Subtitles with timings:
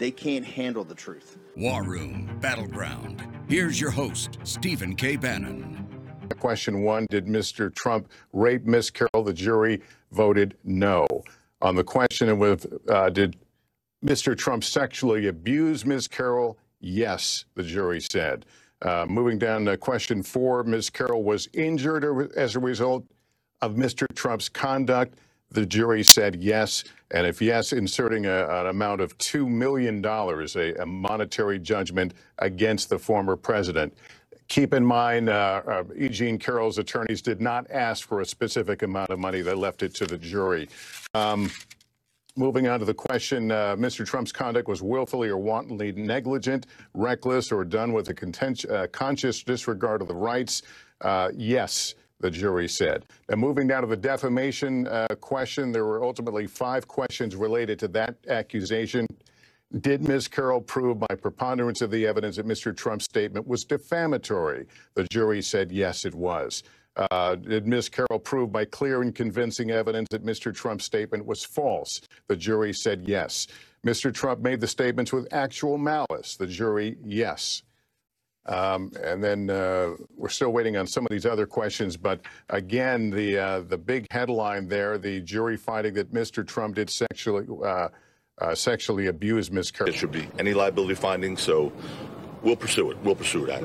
[0.00, 1.36] they can't handle the truth.
[1.56, 3.22] War Room Battleground.
[3.48, 5.16] Here's your host, Stephen K.
[5.16, 5.86] Bannon.
[6.40, 7.72] Question one Did Mr.
[7.72, 9.22] Trump rape Miss Carroll?
[9.22, 11.06] The jury voted no.
[11.60, 13.36] On the question of uh, did
[14.04, 14.36] Mr.
[14.36, 16.08] Trump sexually abuse Ms.
[16.08, 16.58] Carroll?
[16.80, 18.46] Yes, the jury said.
[18.80, 20.88] Uh, moving down to question four, Ms.
[20.88, 23.04] Carroll was injured as a result
[23.60, 24.06] of Mr.
[24.14, 25.18] Trump's conduct.
[25.50, 26.84] The jury said yes.
[27.12, 32.88] And if yes, inserting a, an amount of $2 million, a, a, monetary judgment against
[32.88, 33.92] the former president.
[34.48, 36.08] Keep in mind, uh, uh, E.
[36.08, 39.42] Jean Carroll's attorneys did not ask for a specific amount of money.
[39.42, 40.68] They left it to the jury.
[41.14, 41.50] Um,
[42.36, 44.06] Moving on to the question, uh, Mr.
[44.06, 50.00] Trump's conduct was willfully or wantonly negligent, reckless, or done with a uh, conscious disregard
[50.00, 50.62] of the rights.
[51.00, 53.06] Uh, yes, the jury said.
[53.28, 57.88] Now, moving down to the defamation uh, question, there were ultimately five questions related to
[57.88, 59.06] that accusation.
[59.80, 60.28] Did Ms.
[60.28, 62.76] Carroll prove by preponderance of the evidence that Mr.
[62.76, 64.66] Trump's statement was defamatory?
[64.94, 66.62] The jury said yes, it was.
[66.96, 67.88] Uh, did Ms.
[67.88, 70.54] Carroll prove by clear and convincing evidence that Mr.
[70.54, 72.00] Trump's statement was false?
[72.26, 73.46] The jury said yes.
[73.86, 74.12] Mr.
[74.12, 76.36] Trump made the statements with actual malice.
[76.36, 77.62] The jury, yes.
[78.46, 81.96] Um, and then uh, we're still waiting on some of these other questions.
[81.96, 86.46] But again, the uh, the big headline there: the jury finding that Mr.
[86.46, 87.88] Trump did sexually uh,
[88.40, 89.70] uh, sexually abuse Ms.
[89.70, 89.92] Carroll.
[89.92, 91.36] It should be any liability finding.
[91.36, 91.72] So
[92.42, 92.98] we'll pursue it.
[93.04, 93.60] We'll pursue that.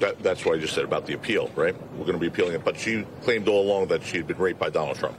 [0.00, 1.74] That, that's what I just said about the appeal, right?
[1.92, 2.64] We're going to be appealing it.
[2.64, 5.16] But she claimed all along that she had been raped by Donald Trump.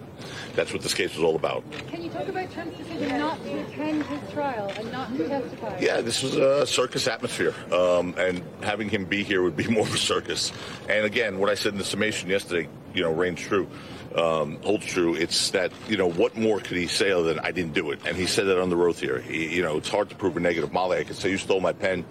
[0.55, 1.63] That's what this case was all about.
[1.87, 5.79] Can you talk about Trump's decision not to attend his trial and not to testify?
[5.79, 7.53] Yeah, this was a circus atmosphere.
[7.71, 10.51] Um, and having him be here would be more of a circus.
[10.87, 13.67] And again, what I said in the summation yesterday, you know, reigns true.
[14.15, 15.13] Um, holds true.
[15.13, 17.99] It's that you know what more could he say other than I didn't do it,
[18.07, 19.19] and he said that on the oath here.
[19.19, 20.73] He, you know, it's hard to prove a negative.
[20.73, 22.03] Molly, I could say you stole my pen,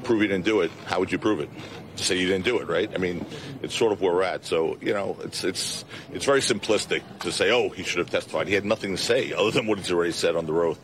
[0.00, 0.70] prove you didn't do it.
[0.86, 1.48] How would you prove it?
[1.96, 2.90] To say you didn't do it, right?
[2.94, 3.26] I mean,
[3.62, 4.44] it's sort of where we're at.
[4.44, 8.48] So you know, it's it's it's very simplistic to say, oh, he should have testified.
[8.48, 10.80] He had nothing to say other than what he's already said on the oath.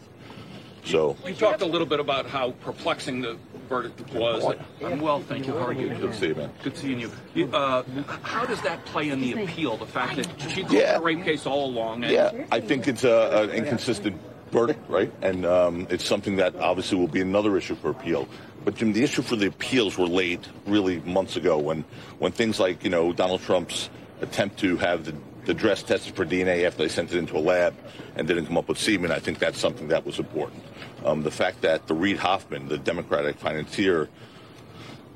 [0.84, 3.36] So you talked a little bit about how perplexing the
[3.68, 4.56] verdict was.
[4.84, 5.52] I'm well, thank you.
[5.52, 5.88] How are you?
[5.88, 6.50] Good to see you, man.
[6.62, 7.50] Good seeing you.
[7.52, 7.82] Uh,
[8.22, 9.76] how does that play in the appeal?
[9.76, 10.98] The fact that she called yeah.
[10.98, 12.04] a rape case all along.
[12.04, 14.20] yeah, I think it's an inconsistent
[14.50, 15.12] verdict, right?
[15.22, 18.28] And um, it's something that obviously will be another issue for appeal.
[18.64, 21.84] But Jim, the issue for the appeals were laid really months ago when,
[22.18, 23.90] when things like you know Donald Trump's
[24.20, 25.14] attempt to have the,
[25.44, 27.74] the dress tested for DNA after they sent it into a lab
[28.16, 29.12] and didn't come up with semen.
[29.12, 30.64] I think that's something that was important.
[31.04, 34.08] Um, the fact that the Reid Hoffman, the Democratic financier,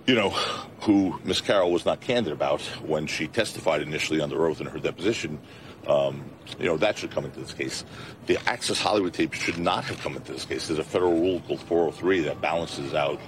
[0.06, 0.30] you know,
[0.80, 4.78] who Miss Carroll was not candid about when she testified initially under oath in her
[4.78, 5.38] deposition,
[5.86, 6.24] um,
[6.58, 7.84] you know, that should come into this case.
[8.26, 10.66] The Access Hollywood tape should not have come into this case.
[10.66, 13.20] There's a federal rule called 403 that balances out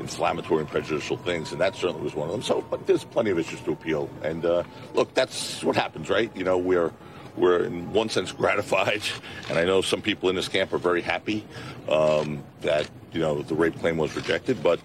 [0.00, 2.42] inflammatory and prejudicial things, and that certainly was one of them.
[2.42, 4.10] So, but there's plenty of issues to appeal.
[4.22, 6.34] And uh, look, that's what happens, right?
[6.36, 6.92] You know, we're
[7.36, 9.02] we're in one sense gratified,
[9.48, 11.46] and I know some people in this camp are very happy
[11.88, 14.80] um, that you know the rape claim was rejected, but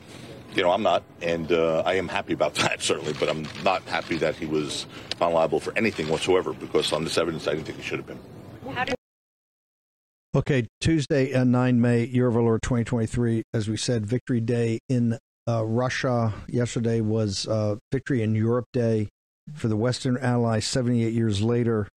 [0.55, 3.83] you know I'm not, and uh, I am happy about that certainly, but I'm not
[3.83, 4.85] happy that he was
[5.17, 8.07] found liable for anything whatsoever because on this evidence I didn't think he should have
[8.07, 8.19] been.
[10.35, 13.43] Okay, Tuesday, uh, 9 May, Year of our Lord 2023.
[13.53, 16.33] As we said, Victory Day in uh, Russia.
[16.47, 19.09] Yesterday was uh, Victory in Europe Day
[19.53, 21.87] for the Western Allies 78 years later.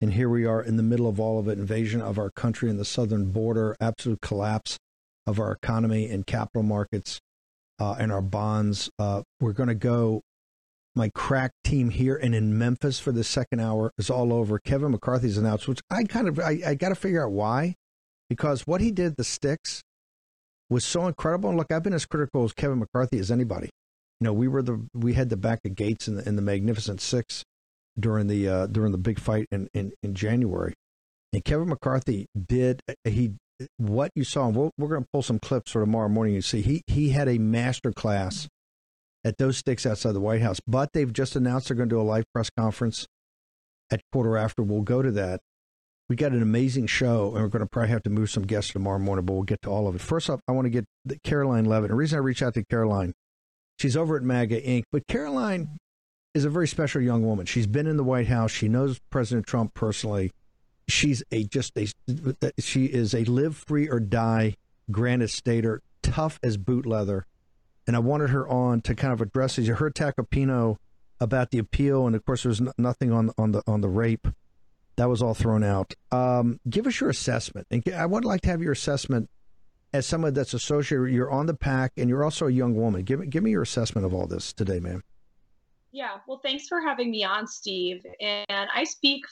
[0.00, 2.70] And here we are in the middle of all of it invasion of our country
[2.70, 4.78] and the southern border, absolute collapse
[5.26, 7.20] of our economy and capital markets
[7.78, 8.90] uh, and our bonds.
[8.98, 10.22] Uh, we're going to go
[10.94, 14.58] my crack team here and in Memphis for the second hour is all over.
[14.58, 17.74] Kevin McCarthy's announced, which I kind of I, I got to figure out why
[18.28, 19.82] because what he did, the sticks,
[20.68, 21.50] was so incredible.
[21.50, 23.70] And look, I've been as critical as Kevin McCarthy as anybody.
[24.20, 26.42] You know, we were the we had the back of Gaetz in the in the
[26.42, 27.44] Magnificent Six
[27.98, 30.74] during the uh, during the big fight in, in, in January,
[31.32, 33.32] and Kevin McCarthy did he
[33.76, 34.46] what you saw.
[34.46, 36.34] And we we are going to pull some clips for tomorrow morning.
[36.34, 38.48] You see, he he had a master class
[39.24, 40.60] at those sticks outside the White House.
[40.66, 43.06] But they've just announced they're going to do a live press conference
[43.90, 44.62] at quarter after.
[44.62, 45.40] We'll go to that.
[46.08, 48.72] We got an amazing show, and we're going to probably have to move some guests
[48.72, 50.00] tomorrow morning, but we'll get to all of it.
[50.00, 50.84] First off, I want to get
[51.22, 51.88] Caroline Leavitt.
[51.88, 53.14] The reason I reached out to Caroline,
[53.78, 55.78] she's over at MAGA Inc., but Caroline
[56.34, 57.46] is a very special young woman.
[57.46, 58.50] She's been in the White House.
[58.50, 60.32] She knows President Trump personally.
[60.92, 61.86] She's a just a
[62.58, 64.56] she is a live free or die
[64.90, 67.26] Granite Stater, tough as boot leather.
[67.86, 69.66] And I wanted her on to kind of address these.
[69.66, 70.76] You heard Tacopina
[71.18, 74.28] about the appeal, and of course, there's nothing on on the on the rape.
[74.96, 75.94] That was all thrown out.
[76.10, 79.30] Um, give us your assessment, and I would like to have your assessment
[79.94, 81.10] as someone that's associated.
[81.10, 83.02] You're on the pack, and you're also a young woman.
[83.02, 85.02] Give me give me your assessment of all this today, ma'am.
[85.90, 88.04] Yeah, well, thanks for having me on, Steve.
[88.20, 89.24] And I speak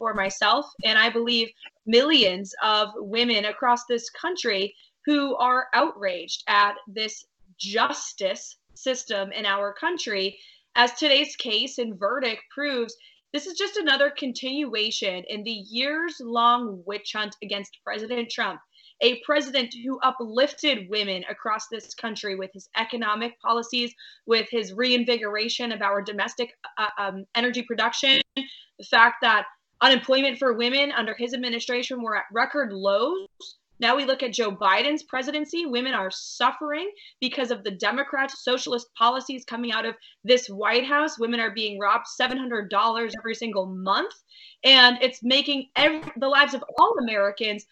[0.00, 1.50] for myself, and I believe
[1.86, 4.74] millions of women across this country
[5.04, 7.26] who are outraged at this
[7.58, 10.38] justice system in our country.
[10.74, 12.96] As today's case and verdict proves,
[13.34, 18.60] this is just another continuation in the years long witch hunt against President Trump
[19.02, 23.94] a president who uplifted women across this country with his economic policies,
[24.26, 29.46] with his reinvigoration of our domestic uh, um, energy production, the fact that
[29.82, 33.28] unemployment for women under his administration were at record lows
[33.80, 35.64] now we look at Joe Biden's presidency.
[35.64, 41.18] Women are suffering because of the Democrat socialist policies coming out of this White House.
[41.18, 44.12] Women are being robbed $700 every single month.
[44.64, 47.64] And it's making every, the lives of all Americans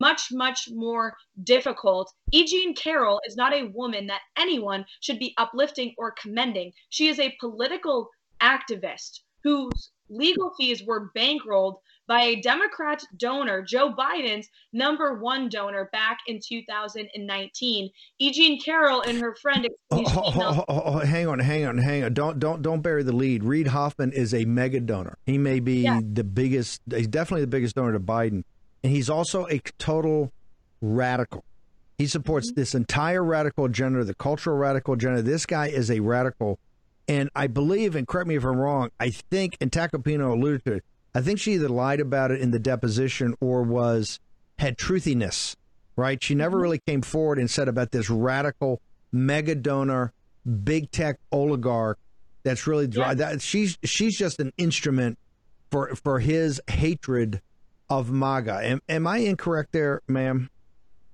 [0.00, 2.12] much, much more difficult.
[2.30, 2.44] E.
[2.44, 6.74] Jean Carroll is not a woman that anyone should be uplifting or commending.
[6.90, 8.10] She is a political
[8.42, 15.88] activist whose legal fees were bankrolled by a Democrat donor, Joe Biden's number one donor
[15.92, 17.90] back in 2019.
[18.18, 18.32] E.
[18.32, 19.68] Jean Carroll and her friend.
[19.90, 22.12] Oh, oh, oh, hang on, hang on, hang on.
[22.12, 23.44] Don't don't don't bury the lead.
[23.44, 25.16] Reid Hoffman is a mega donor.
[25.24, 26.82] He may be the biggest.
[26.90, 28.44] He's definitely the biggest donor to Biden,
[28.82, 30.32] and he's also a total
[30.80, 31.44] radical.
[31.96, 32.60] He supports mm-hmm.
[32.60, 35.22] this entire radical agenda, the cultural radical agenda.
[35.22, 36.58] This guy is a radical.
[37.06, 40.72] And I believe, and correct me if I'm wrong, I think, and Tacopina alluded to
[40.74, 40.84] it,
[41.14, 44.20] I think she either lied about it in the deposition or was
[44.58, 45.54] had truthiness,
[45.96, 46.22] right?
[46.22, 46.62] She never mm-hmm.
[46.62, 48.80] really came forward and said about this radical
[49.12, 50.12] mega donor,
[50.64, 51.98] big tech oligarch
[52.44, 53.08] that's really dry.
[53.08, 53.14] Yeah.
[53.14, 55.18] That she's she's just an instrument
[55.70, 57.40] for for his hatred
[57.88, 58.60] of MAGA.
[58.62, 60.50] Am, am I incorrect there, ma'am?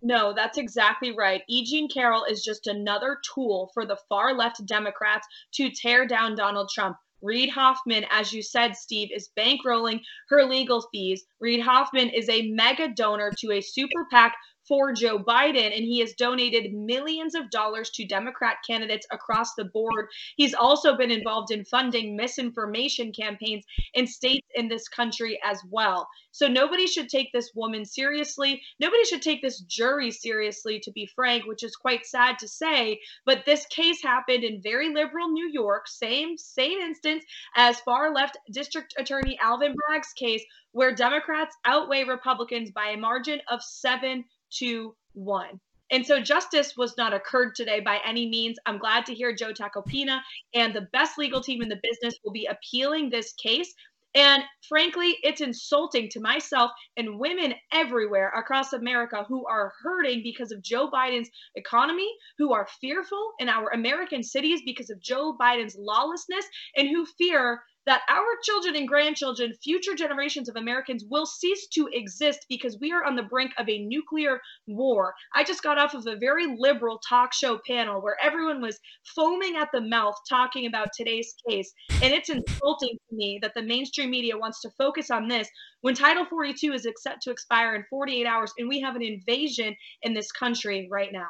[0.02, 1.43] No, that's exactly right.
[1.47, 1.64] E.
[1.64, 6.70] Jean Carroll is just another tool for the far left Democrats to tear down Donald
[6.73, 6.97] Trump.
[7.23, 10.00] Reid Hoffman, as you said, Steve, is bankrolling
[10.31, 11.26] her legal fees.
[11.38, 14.35] Reid Hoffman is a mega donor to a super PAC
[14.70, 19.64] for Joe Biden, and he has donated millions of dollars to Democrat candidates across the
[19.64, 20.06] board.
[20.37, 23.64] He's also been involved in funding misinformation campaigns
[23.94, 26.08] in states in this country as well.
[26.31, 28.62] So nobody should take this woman seriously.
[28.78, 33.00] Nobody should take this jury seriously, to be frank, which is quite sad to say.
[33.26, 37.25] But this case happened in very liberal New York, same same instance
[37.56, 43.40] as far left District Attorney Alvin Bragg's case, where Democrats outweigh Republicans by a margin
[43.49, 44.25] of seven
[44.58, 45.61] to one.
[45.93, 48.58] And so justice was not occurred today by any means.
[48.64, 50.20] I'm glad to hear Joe Tacopina
[50.54, 53.75] and the best legal team in the business will be appealing this case.
[54.14, 60.50] And frankly, it's insulting to myself and women everywhere across America who are hurting because
[60.50, 65.76] of Joe Biden's economy, who are fearful in our American cities because of Joe Biden's
[65.78, 66.45] lawlessness,
[66.76, 71.88] and who fear that our children and grandchildren, future generations of Americans, will cease to
[71.92, 75.14] exist because we are on the brink of a nuclear war.
[75.34, 78.78] I just got off of a very liberal talk show panel where everyone was
[79.14, 81.72] foaming at the mouth talking about today's case.
[82.02, 85.49] And it's insulting to me that the mainstream media wants to focus on this
[85.80, 89.75] when Title 42 is set to expire in 48 hours and we have an invasion
[90.02, 91.28] in this country right now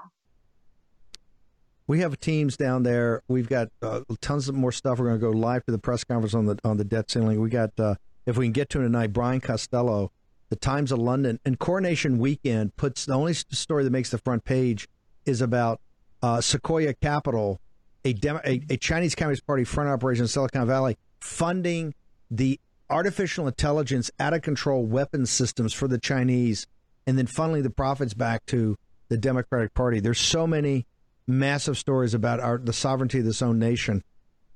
[1.90, 3.20] we have teams down there.
[3.26, 5.00] We've got uh, tons of more stuff.
[5.00, 7.40] We're going to go live to the press conference on the on the debt ceiling.
[7.40, 10.12] We got uh, if we can get to it tonight, Brian Costello,
[10.50, 14.44] the Times of London, and Coronation Weekend puts the only story that makes the front
[14.44, 14.88] page
[15.26, 15.80] is about
[16.22, 17.60] uh, Sequoia Capital,
[18.04, 21.92] a, Demo- a, a Chinese Communist Party front operation in Silicon Valley, funding
[22.30, 26.68] the artificial intelligence out of control weapons systems for the Chinese,
[27.08, 28.76] and then funneling the profits back to
[29.08, 29.98] the Democratic Party.
[29.98, 30.86] There's so many
[31.30, 34.02] massive stories about our the sovereignty of this own nation.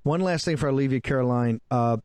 [0.03, 1.61] One last thing before I leave you, Caroline.
[1.71, 1.99] Uh,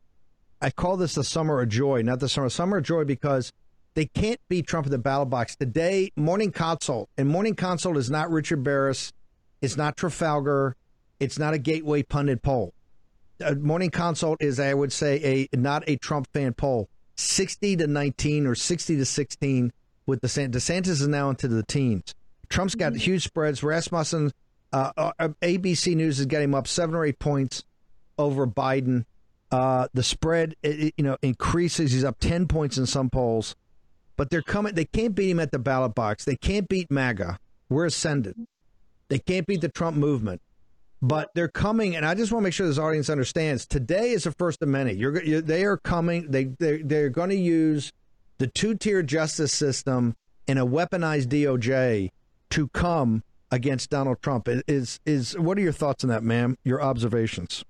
[0.62, 3.52] I call this the summer of joy, not the summer summer of joy because
[3.94, 6.12] they can't beat Trump in the ballot box today.
[6.16, 9.12] Morning Consult and Morning Consult is not Richard Baris,
[9.60, 10.76] it's not Trafalgar,
[11.18, 12.72] it's not a Gateway pundit poll.
[13.44, 16.88] Uh, Morning Consult is, I would say, a not a Trump fan poll.
[17.16, 19.72] 60 to 19 or 60 to 16
[20.06, 20.52] with DeSantis.
[20.52, 22.14] DeSantis is now into the teens.
[22.48, 23.00] Trump's got mm-hmm.
[23.00, 23.62] huge spreads.
[23.62, 24.32] Rasmussen,
[24.72, 27.64] uh, uh, ABC News is getting him up seven or eight points
[28.18, 29.04] over Biden.
[29.50, 31.92] Uh, the spread, it, you know, increases.
[31.92, 33.56] He's up 10 points in some polls,
[34.16, 34.74] but they're coming.
[34.74, 36.24] They can't beat him at the ballot box.
[36.24, 37.38] They can't beat MAGA.
[37.68, 38.36] We're ascended.
[39.08, 40.40] They can't beat the Trump movement
[41.02, 43.66] but they're coming, and I just want to make sure this audience understands.
[43.66, 44.92] Today is the first of many.
[44.92, 46.30] You're, you're they are coming.
[46.30, 47.92] They they they're going to use
[48.38, 50.14] the two tier justice system
[50.46, 52.10] and a weaponized DOJ
[52.50, 54.48] to come against Donald Trump.
[54.68, 56.56] Is is what are your thoughts on that, ma'am?
[56.64, 57.64] Your observations?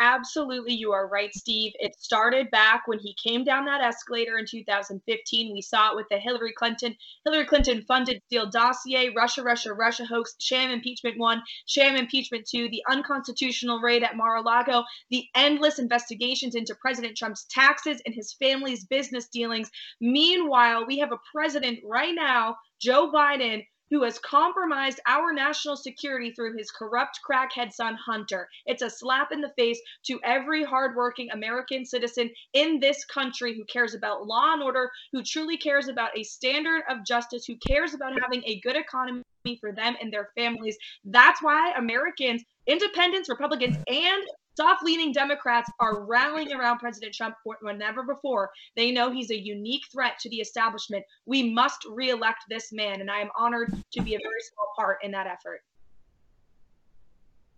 [0.00, 1.72] absolutely, you are right, Steve.
[1.78, 5.52] It started back when he came down that escalator in 2015.
[5.52, 10.04] We saw it with the Hillary Clinton, Hillary Clinton funded Steele dossier, Russia, Russia, Russia
[10.06, 16.54] hoax, sham impeachment one, sham impeachment two, the unconstitutional raid at Mar-a-Lago, the endless investigations
[16.54, 19.70] into President Trump's taxes and his family's business dealings.
[20.00, 26.32] Meanwhile, we have a president right now, Joe Biden, who has compromised our national security
[26.32, 28.48] through his corrupt crackhead son Hunter.
[28.66, 33.64] It's a slap in the face to every hardworking American citizen in this country who
[33.64, 37.94] cares about law and order, who truly cares about a standard of justice, who cares
[37.94, 39.24] about having a good economy
[39.60, 40.76] for them and their families.
[41.04, 44.22] That's why Americans, independents, Republicans, and
[44.60, 48.50] soft leaning Democrats are rallying around President Trump more never before.
[48.76, 51.02] They know he's a unique threat to the establishment.
[51.24, 54.98] We must reelect this man, and I am honored to be a very small part
[55.02, 55.62] in that effort.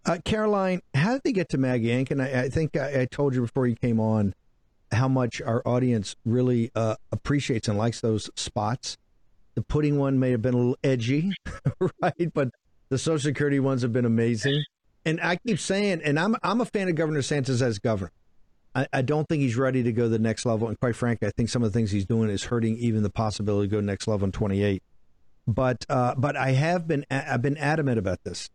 [0.07, 2.11] Uh, Caroline, how did they get to MAGA Inc?
[2.13, 4.35] And I, I think I, I, told you before you came on
[4.91, 8.97] how much our audience really uh, appreciates and likes those spots.
[9.55, 11.35] The pudding one may have been a little edgy,
[12.03, 12.33] right?
[12.33, 12.51] But
[12.91, 14.65] the Social Security ones have been amazing.
[15.05, 18.13] And I keep saying, and I'm I'm a fan of Governor DeSantis as governor.
[18.75, 20.69] I, I, don't think he's ready to go to the next level.
[20.69, 23.11] And quite frankly, I think some of the things he's doing is hurting even the
[23.11, 24.83] possibility to go next level in 28.
[25.47, 28.49] But uh, but I have been I've been adamant about this.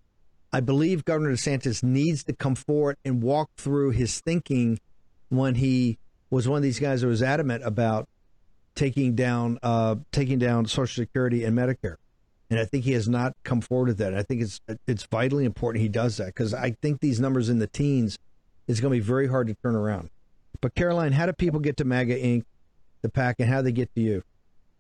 [0.52, 4.80] I believe Governor DeSantis needs to come forward and walk through his thinking
[5.30, 6.00] when he
[6.30, 8.08] was one of these guys that was adamant about
[8.76, 11.98] taking down uh, taking down Social Security and Medicare
[12.50, 14.10] and I think he has not come forward with that.
[14.10, 17.50] And I think it's it's vitally important he does that because I think these numbers
[17.50, 18.18] in the teens
[18.68, 20.10] is going to be very hard to turn around.
[20.62, 22.44] But Caroline, how do people get to MAGA Inc.
[23.02, 24.24] the pack, and how do they get to you?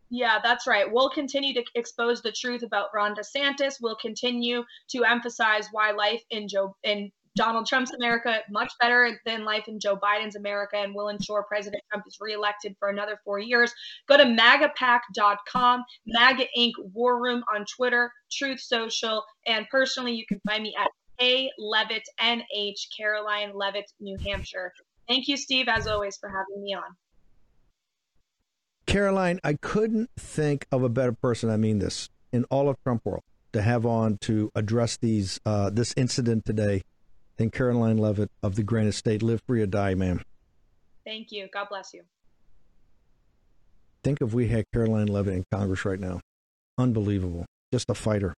[0.09, 0.91] Yeah, that's right.
[0.91, 3.75] We'll continue to expose the truth about Ron DeSantis.
[3.81, 9.45] We'll continue to emphasize why life in Joe in Donald Trump's America much better than
[9.45, 13.39] life in Joe Biden's America and will ensure President Trump is reelected for another four
[13.39, 13.71] years.
[14.09, 16.71] Go to magapack.com, MAGA Inc.
[16.93, 20.89] War Room on Twitter, Truth Social, and personally, you can find me at
[21.21, 24.73] A Leavitt NH, Caroline Leavitt, New Hampshire.
[25.07, 26.95] Thank you, Steve, as always, for having me on.
[28.87, 31.49] Caroline, I couldn't think of a better person.
[31.49, 35.69] I mean this in all of Trump world to have on to address these uh,
[35.69, 36.83] this incident today
[37.37, 39.23] than Caroline Leavitt of the Granite State.
[39.23, 40.21] Live free or die, ma'am.
[41.05, 41.47] Thank you.
[41.53, 42.03] God bless you.
[44.03, 46.19] Think if we had Caroline Leavitt in Congress right now.
[46.77, 47.45] Unbelievable.
[47.71, 48.33] Just a fighter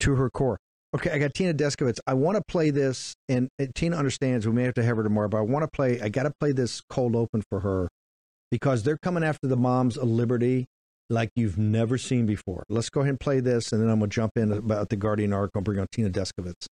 [0.00, 0.58] to her core.
[0.94, 1.98] Okay, I got Tina Descovich.
[2.06, 5.02] I want to play this, and, and Tina understands we may have to have her
[5.02, 7.88] tomorrow, but I want to play, I got to play this cold open for her
[8.50, 10.66] because they're coming after the moms of liberty
[11.10, 12.64] like you've never seen before.
[12.68, 14.96] Let's go ahead and play this, and then I'm going to jump in about the
[14.96, 16.66] Guardian article and bring on Tina Descovich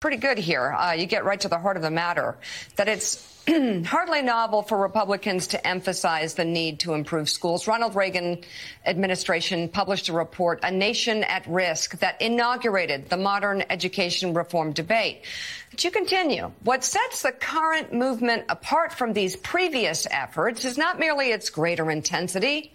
[0.00, 0.74] pretty good here.
[0.74, 2.36] Uh, you get right to the heart of the matter
[2.76, 3.34] that it's
[3.86, 7.66] hardly novel for Republicans to emphasize the need to improve schools.
[7.66, 8.42] Ronald Reagan
[8.84, 15.22] administration published a report, A Nation at Risk, that inaugurated the modern education reform debate.
[15.70, 16.52] But you continue.
[16.62, 21.90] What sets the current movement apart from these previous efforts is not merely its greater
[21.90, 22.70] intensity,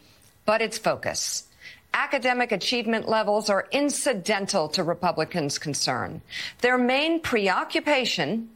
[0.47, 1.43] but its focus
[1.93, 6.21] academic achievement levels are incidental to Republicans' concern.
[6.59, 8.49] Their main preoccupation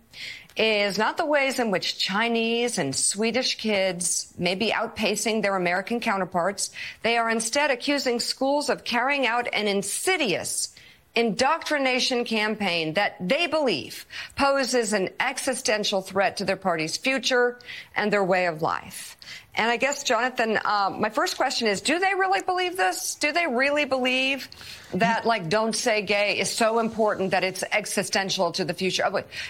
[0.58, 6.00] is not the ways in which Chinese and Swedish kids may be outpacing their American
[6.00, 6.72] counterparts.
[7.02, 10.74] They are instead accusing schools of carrying out an insidious
[11.16, 17.58] indoctrination campaign that they believe poses an existential threat to their party's future
[17.96, 19.18] and their way of life.
[19.58, 23.16] And I guess, Jonathan, um, my first question is, do they really believe this?
[23.16, 24.50] Do they really believe
[24.94, 29.06] that, like, don't say gay is so important that it's existential to the future?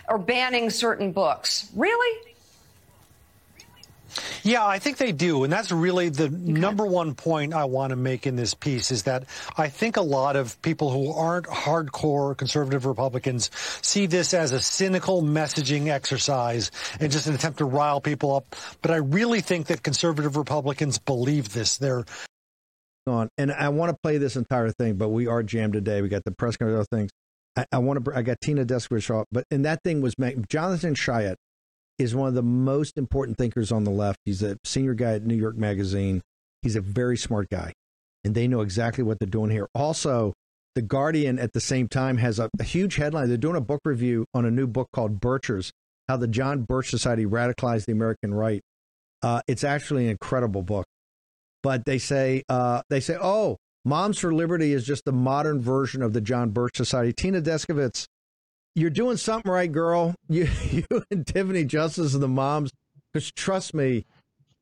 [0.07, 1.69] Or banning certain books?
[1.75, 2.34] Really?
[4.43, 5.43] Yeah, I think they do.
[5.43, 6.35] And that's really the okay.
[6.35, 9.25] number one point I want to make in this piece is that
[9.57, 13.49] I think a lot of people who aren't hardcore conservative Republicans
[13.81, 18.55] see this as a cynical messaging exercise and just an attempt to rile people up.
[18.81, 21.77] But I really think that conservative Republicans believe this.
[21.77, 22.05] They're
[23.07, 26.01] on, and I want to play this entire thing, but we are jammed today.
[26.01, 27.11] We got the press conference things.
[27.55, 28.15] I, I want to.
[28.15, 30.15] I got Tina Descovich, but and that thing was
[30.49, 31.35] Jonathan Chait
[31.97, 34.19] is one of the most important thinkers on the left.
[34.25, 36.21] He's a senior guy at New York Magazine.
[36.61, 37.73] He's a very smart guy,
[38.23, 39.67] and they know exactly what they're doing here.
[39.73, 40.33] Also,
[40.75, 43.29] The Guardian at the same time has a, a huge headline.
[43.29, 45.71] They're doing a book review on a new book called Birchers
[46.09, 48.61] How the John Birch Society Radicalized the American Right.
[49.21, 50.85] Uh, it's actually an incredible book.
[51.63, 56.01] But they say, uh, they say, oh, Moms for Liberty is just the modern version
[56.01, 57.13] of the John Birch Society.
[57.13, 58.05] Tina Descovich
[58.75, 60.13] you're doing something right, girl.
[60.27, 62.71] You, you and Tiffany Justice and the moms.
[63.13, 64.05] Because trust me,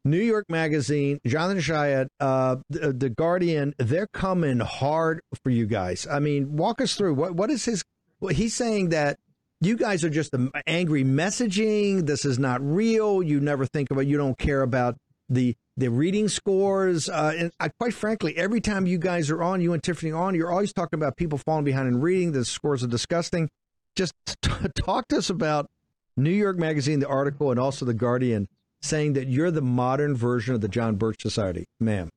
[0.06, 6.06] New York Magazine, Jonathan Chait, uh, the, the, Guardian, they're coming hard for you guys.
[6.06, 7.84] I mean, walk us through what what is his?
[8.20, 9.18] Well, he's saying that
[9.62, 10.36] you guys are just
[10.68, 12.06] angry messaging.
[12.06, 13.24] This is not real.
[13.24, 14.06] You never think about.
[14.06, 14.98] You don't care about
[15.30, 17.10] the the reading scores.
[17.10, 20.36] Uh, and I, quite frankly, every time you guys are on, you and Tiffany on,
[20.36, 22.34] you're always talking about people falling behind in reading.
[22.34, 23.50] The scores are disgusting
[23.96, 25.70] just t- talk to us about
[26.16, 28.48] New York Magazine, the article, and also the Guardian
[28.82, 32.10] saying that you're the modern version of the John Birch Society, ma'am.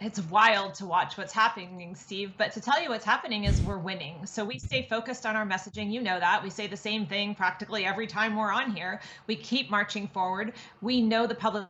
[0.00, 2.32] It's wild to watch what's happening, Steve.
[2.38, 4.26] But to tell you what's happening is we're winning.
[4.26, 5.90] So we stay focused on our messaging.
[5.90, 6.40] You know that.
[6.44, 9.00] We say the same thing practically every time we're on here.
[9.26, 10.52] We keep marching forward.
[10.80, 11.66] We know the public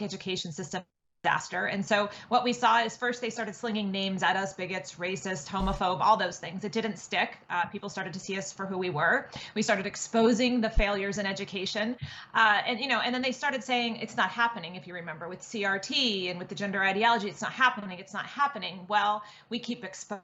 [0.00, 0.82] education system
[1.22, 1.66] disaster.
[1.66, 5.46] And so what we saw is first they started slinging names at us bigots, racist,
[5.46, 6.64] homophobe, all those things.
[6.64, 7.38] It didn't stick.
[7.48, 9.28] Uh, people started to see us for who we were.
[9.54, 11.96] We started exposing the failures in education.
[12.34, 15.28] Uh, and, you know, and then they started saying it's not happening, if you remember,
[15.28, 18.80] with CRT and with the gender ideology, it's not happening, it's not happening.
[18.88, 20.22] Well, we keep exposing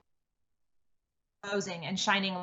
[1.43, 2.35] and shining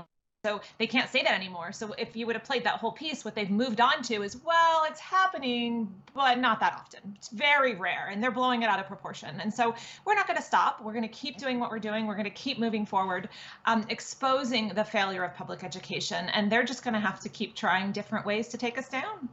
[0.46, 1.72] so they can't say that anymore.
[1.72, 4.37] So if you would have played that whole piece, what they've moved on to is,
[4.44, 7.00] well, it's happening, but not that often.
[7.16, 9.40] It's very rare, and they're blowing it out of proportion.
[9.40, 10.80] And so we're not going to stop.
[10.80, 12.06] We're going to keep doing what we're doing.
[12.06, 13.28] We're going to keep moving forward,
[13.64, 17.56] um, exposing the failure of public education, and they're just going to have to keep
[17.56, 19.28] trying different ways to take us down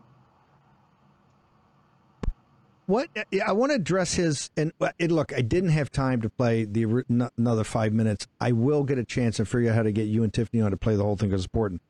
[2.85, 3.09] what
[3.45, 7.03] I want to address his and look, I didn't have time to play the
[7.37, 8.27] another five minutes.
[8.41, 10.71] I will get a chance and figure out how to get you and Tiffany on
[10.71, 11.81] to play the whole thing because it's important.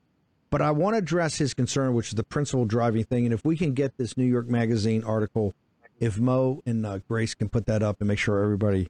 [0.50, 3.26] But I want to address his concern, which is the principal driving thing.
[3.26, 5.56] And if we can get this New York Magazine article,
[6.00, 8.88] if Mo and uh, Grace can put that up and make sure everybody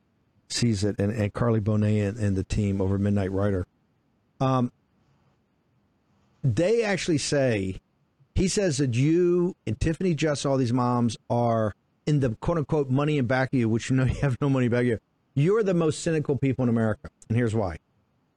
[0.49, 3.65] sees it, and, and Carly Bonet and, and, the team over Midnight Rider,
[4.41, 4.73] um,
[6.43, 7.79] they actually say
[8.35, 11.73] he says that you and Tiffany Just, all these moms are
[12.05, 14.49] in the quote unquote money in back of you, which you know you have no
[14.49, 14.99] money back of you,
[15.35, 17.09] you're the most cynical people in America.
[17.29, 17.77] And here's why.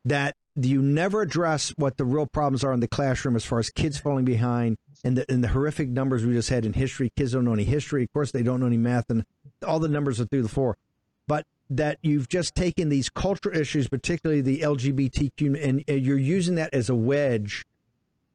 [0.04, 3.68] That you never address what the real problems are in the classroom as far as
[3.68, 7.12] kids falling behind and the, and the horrific numbers we just had in history.
[7.16, 8.04] Kids don't know any history.
[8.04, 9.26] Of course, they don't know any math, and
[9.66, 10.78] all the numbers are through the floor.
[11.26, 16.54] But that you've just taken these cultural issues, particularly the LGBTQ, and, and you're using
[16.54, 17.66] that as a wedge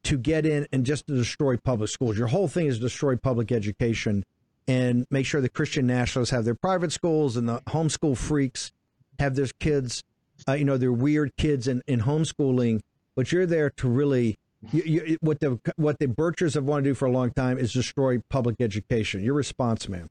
[0.03, 2.17] to get in and just to destroy public schools.
[2.17, 4.25] Your whole thing is destroy public education
[4.71, 8.71] and make sure the Christian nationalists have their private schools and the homeschool freaks
[9.19, 10.03] have their kids,
[10.47, 12.79] uh, you know, their weird kids in, in homeschooling.
[13.15, 14.39] But you're there to really,
[14.71, 17.57] you, you, what the what the Birchers have wanted to do for a long time
[17.57, 19.21] is destroy public education.
[19.21, 20.09] Your response, ma'am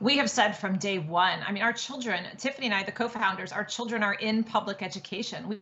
[0.00, 3.50] we have said from day one i mean our children tiffany and i the co-founders
[3.50, 5.58] our children are in public education we,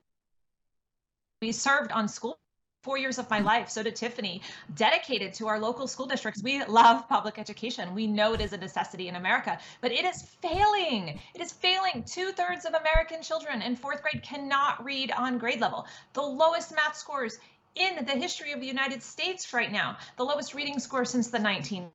[1.40, 2.38] we served on school
[2.86, 3.68] four years of my life.
[3.68, 4.40] So did Tiffany,
[4.76, 6.40] dedicated to our local school districts.
[6.40, 7.96] We love public education.
[7.96, 11.18] We know it is a necessity in America, but it is failing.
[11.34, 12.04] It is failing.
[12.04, 15.84] Two thirds of American children in fourth grade cannot read on grade level.
[16.12, 17.40] The lowest math scores
[17.74, 21.38] in the history of the United States right now, the lowest reading score since the
[21.38, 21.90] 1980s.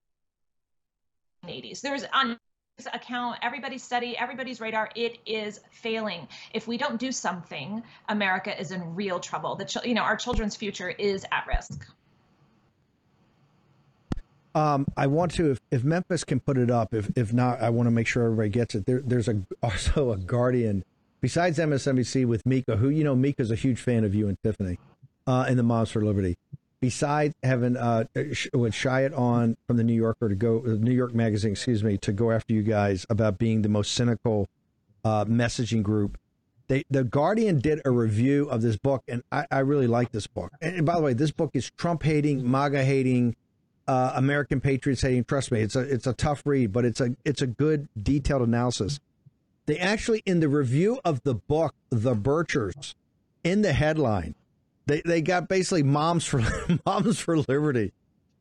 [1.81, 2.37] There's on
[2.93, 6.27] account, everybody's study, everybody's radar, it is failing.
[6.53, 9.55] If we don't do something, America is in real trouble.
[9.55, 11.85] The you know our children's future is at risk.
[14.53, 17.69] Um, I want to, if, if Memphis can put it up, if if not, I
[17.69, 18.85] want to make sure everybody gets it.
[18.85, 20.83] There, there's a also a Guardian
[21.21, 24.77] besides MSNBC with Mika, who you know Mika's a huge fan of you and Tiffany,
[25.27, 26.37] uh, and the Moms for Liberty
[26.81, 28.03] besides having uh,
[28.53, 32.11] would Chait on from the New Yorker to go New York Magazine, excuse me, to
[32.11, 34.49] go after you guys about being the most cynical
[35.05, 36.17] uh, messaging group,
[36.67, 40.27] They, the Guardian did a review of this book, and I, I really like this
[40.27, 40.51] book.
[40.61, 43.35] And, by the way, this book is Trump hating, MAGA hating,
[43.87, 45.25] uh, American patriots hating.
[45.25, 48.41] Trust me, it's a it's a tough read, but it's a it's a good detailed
[48.41, 48.99] analysis.
[49.65, 52.95] They actually in the review of the book, The Birchers,
[53.43, 54.35] in the headline,
[54.85, 56.43] they they got basically moms for
[56.85, 57.93] moms for liberty.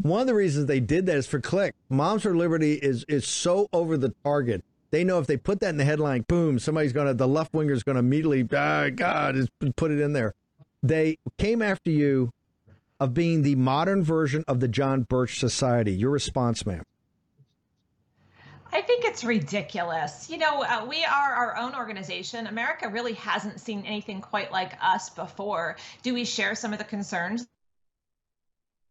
[0.02, 1.74] One of the reasons they did that is for click.
[1.90, 5.70] Moms for Liberty is is so over the target they know if they put that
[5.70, 8.88] in the headline, boom, somebody's going to, the left winger is going to immediately, ah,
[8.90, 9.36] God,
[9.76, 10.34] put it in there.
[10.82, 12.32] They came after you
[12.98, 15.92] of being the modern version of the John Birch Society.
[15.92, 16.82] Your response, ma'am?
[18.72, 20.30] I think it's ridiculous.
[20.30, 22.46] You know, uh, we are our own organization.
[22.46, 25.76] America really hasn't seen anything quite like us before.
[26.02, 27.46] Do we share some of the concerns?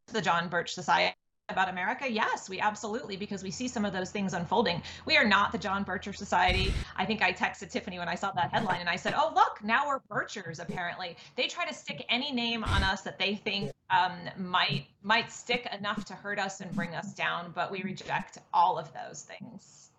[0.08, 1.16] The John Birch Society
[1.52, 2.10] about America?
[2.10, 4.82] Yes, we absolutely, because we see some of those things unfolding.
[5.06, 6.74] We are not the John Bircher Society.
[6.96, 9.64] I think I texted Tiffany when I saw that headline and I said, oh, look,
[9.64, 11.16] now we're Birchers, apparently.
[11.36, 15.68] They try to stick any name on us that they think um, might might stick
[15.78, 19.90] enough to hurt us and bring us down, but we reject all of those things.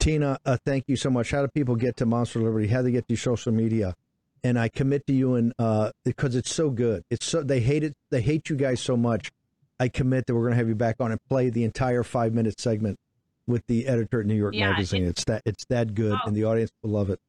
[0.00, 1.30] Tina, uh, thank you so much.
[1.30, 2.66] How do people get to Monster Liberty?
[2.66, 3.94] How do they get to social media?
[4.42, 7.04] And I commit to you and uh, because it's so good.
[7.10, 7.94] It's so they hate it.
[8.10, 9.32] They hate you guys so much
[9.80, 12.32] I commit that we're going to have you back on and play the entire five
[12.32, 12.98] minute segment
[13.46, 15.04] with the editor at New York yeah, Magazine.
[15.04, 17.20] It, it's that it's that good, oh, and the audience will love it.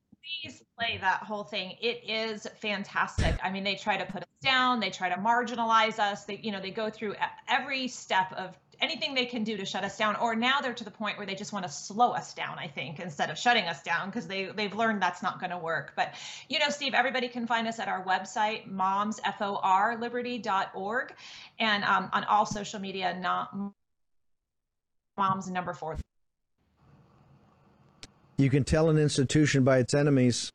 [0.43, 1.75] Please play that whole thing.
[1.81, 3.35] It is fantastic.
[3.43, 4.79] I mean, they try to put us down.
[4.79, 6.25] They try to marginalize us.
[6.25, 7.15] They, you know, they go through
[7.47, 10.83] every step of anything they can do to shut us down or now they're to
[10.83, 13.65] the point where they just want to slow us down i think instead of shutting
[13.65, 15.93] us down because they they've learned that's not going to work.
[15.95, 16.13] But
[16.49, 21.13] you know steve everybody can find us at our website moms for liberty.org
[21.59, 23.55] and um, on all social media not
[25.17, 25.97] moms number four.
[28.37, 30.51] You can tell an institution by its enemies.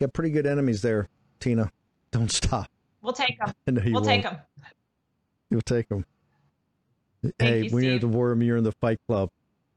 [0.00, 1.08] Got pretty good enemies there
[1.38, 1.70] tina.
[2.10, 2.68] Don't stop.
[3.02, 4.04] We'll take them we'll won't.
[4.04, 4.36] take them
[5.50, 6.04] you'll take them
[7.38, 9.30] hey, when you're at the war room, you're in the fight club.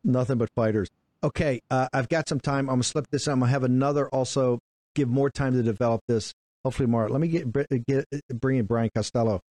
[0.03, 0.89] Nothing but fighters.
[1.23, 2.69] Okay, uh, I've got some time.
[2.69, 3.27] I'm gonna slip this.
[3.27, 3.34] In.
[3.34, 4.08] I'm gonna have another.
[4.10, 4.60] Also,
[4.93, 6.34] give more time to develop this.
[6.63, 7.10] Hopefully, more.
[7.10, 9.41] Let me get, get bring in Brian Costello.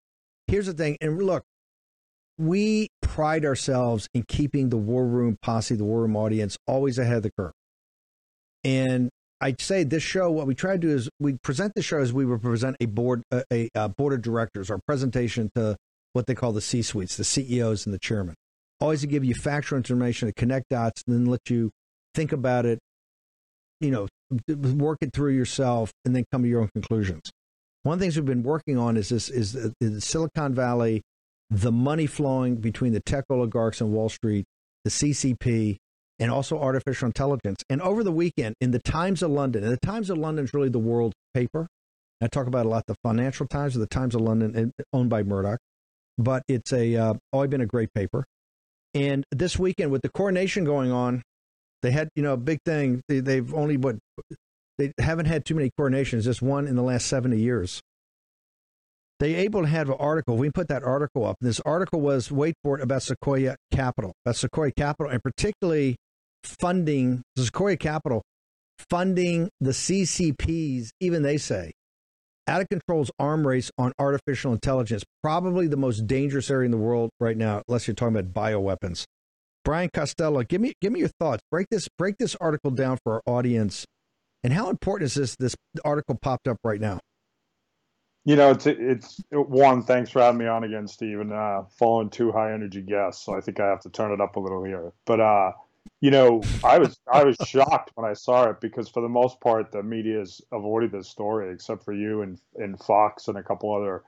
[0.47, 1.45] Here's the thing, and look,
[2.39, 7.19] we pride ourselves in keeping the war room posse, the war room audience, always ahead
[7.19, 7.53] of the curve.
[8.63, 11.99] And I'd say this show, what we try to do is we present the show
[11.99, 15.77] as we would present a board, a, a board of directors, our presentation to
[16.15, 18.35] what they call the C suites, the CEOs and the chairman.
[18.81, 21.71] Always to give you factual information to connect dots and then let you
[22.15, 22.79] think about it,
[23.81, 24.09] you know,
[24.49, 27.31] work it through yourself and then come to your own conclusions.
[27.83, 31.03] One of the things we've been working on is this is the, Silicon Valley,
[31.51, 34.47] the money flowing between the tech oligarchs and Wall Street,
[34.85, 35.77] the CCP,
[36.21, 37.63] and also artificial intelligence.
[37.69, 40.55] And over the weekend, in the Times of London, and the Times of London is
[40.55, 41.67] really the world paper.
[42.21, 45.25] I talk about a lot the Financial Times or the Times of London, owned by
[45.25, 45.59] Murdoch
[46.19, 48.25] but it's a uh, always been a great paper.
[48.95, 51.23] And this weekend with the coronation going on,
[51.83, 53.03] they had you know a big thing.
[53.09, 53.97] They, they've only what
[54.79, 57.81] they haven't had too many coronations, just one in the last seventy years.
[59.21, 60.37] They able to have an article.
[60.37, 61.37] We put that article up.
[61.41, 65.97] This article was wait for it about Sequoia Capital, about Sequoia Capital, and particularly
[66.43, 68.23] funding Sequoia Capital,
[68.91, 70.91] funding the CCPs.
[71.01, 71.73] Even they say
[72.47, 76.77] out of control's arm race on artificial intelligence, probably the most dangerous area in the
[76.77, 79.05] world right now, unless you're talking about bioweapons.
[79.65, 81.43] Brian Costello, give me give me your thoughts.
[81.51, 83.87] Break this break this article down for our audience.
[84.43, 87.01] And how important is this this article popped up right now?
[88.27, 89.83] You know, it's it's one.
[89.83, 93.25] Thanks for having me on again, Steve, and uh, following two high energy guests.
[93.25, 94.93] So I think I have to turn it up a little here.
[95.07, 95.53] But uh,
[96.01, 99.41] you know, I was I was shocked when I saw it because for the most
[99.41, 103.43] part the media has avoided this story except for you and and Fox and a
[103.43, 104.03] couple other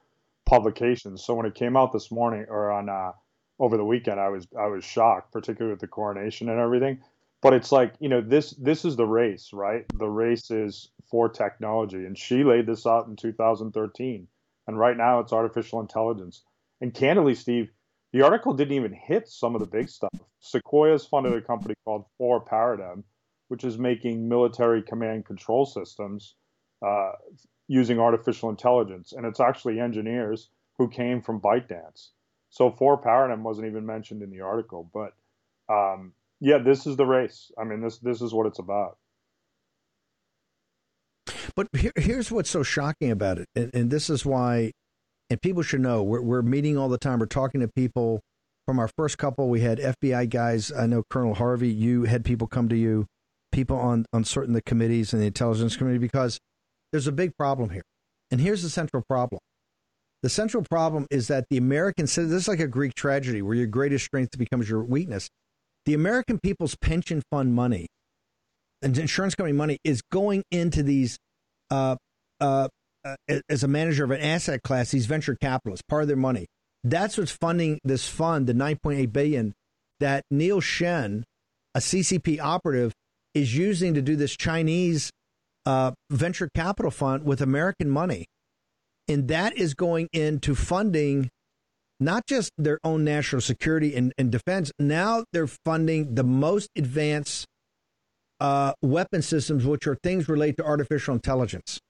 [0.45, 1.25] publications.
[1.25, 3.13] So when it came out this morning or on uh,
[3.59, 7.01] over the weekend, I was I was shocked, particularly with the coronation and everything.
[7.43, 9.85] But it's like you know this this is the race, right?
[9.95, 14.27] The race is for technology, and Xi laid this out in 2013,
[14.67, 16.43] and right now it's artificial intelligence.
[16.81, 17.71] And candidly, Steve,
[18.13, 20.13] the article didn't even hit some of the big stuff.
[20.41, 23.03] Sequoia's funded a company called 4Paradigm,
[23.49, 26.35] which is making military command control systems
[26.87, 27.13] uh,
[27.69, 29.13] using artificial intelligence.
[29.13, 32.11] And it's actually engineers who came from ByteDance.
[32.51, 34.89] So 4Paradigm wasn't even mentioned in the article.
[34.95, 35.13] But
[35.69, 37.51] um, yeah, this is the race.
[37.59, 38.99] I mean, this this is what it's about.
[41.55, 44.73] But here, here's what's so shocking about it, and, and this is why
[45.31, 47.19] and people should know we're, we're meeting all the time.
[47.19, 48.21] We're talking to people.
[48.67, 50.73] From our first couple, we had FBI guys.
[50.73, 51.69] I know Colonel Harvey.
[51.69, 53.07] You had people come to you.
[53.53, 56.41] people on on certain the committees and the intelligence committee because
[56.91, 57.85] there's a big problem here,
[58.31, 59.41] and here's the central problem.
[60.23, 63.69] The central problem is that the American this is like a Greek tragedy where your
[63.69, 65.29] greatest strength becomes your weakness.
[65.85, 67.87] The American people's pension fund money
[68.83, 71.19] and insurance company money is going into these
[71.71, 71.97] uh,
[72.41, 72.69] uh,
[73.29, 76.47] uh, as a manager of an asset class, these venture capitalists, part of their money.
[76.85, 79.55] That's what's funding this fund, the 9.8 billion
[80.01, 81.25] that Neil Shen,
[81.75, 82.93] a CCP operative,
[83.35, 85.11] is using to do this Chinese
[85.65, 88.27] uh, venture capital fund with American money.
[89.09, 91.29] And that is going into funding
[91.99, 94.71] not just their own national security and, and defense.
[94.79, 97.47] Now they're funding the most advanced
[98.39, 101.81] uh, weapon systems, which are things related to artificial intelligence.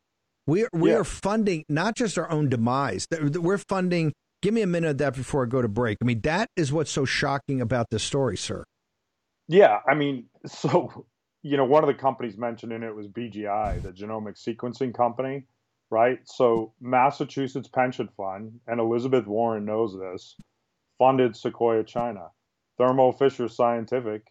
[0.47, 0.99] We are, we yeah.
[0.99, 3.07] are funding not just our own demise.
[3.11, 4.13] We're funding.
[4.43, 5.99] Give me a minute of that before I go to break.
[6.01, 8.65] I mean, that is what's so shocking about this story, sir.
[9.49, 11.07] Yeah, I mean, so
[11.43, 15.47] you know, one of the companies mentioned in it was BGI, the genomic sequencing company,
[15.91, 16.19] right?
[16.25, 20.35] So Massachusetts Pension Fund and Elizabeth Warren knows this,
[20.99, 22.31] funded Sequoia China.
[22.79, 24.23] Thermo Fisher Scientific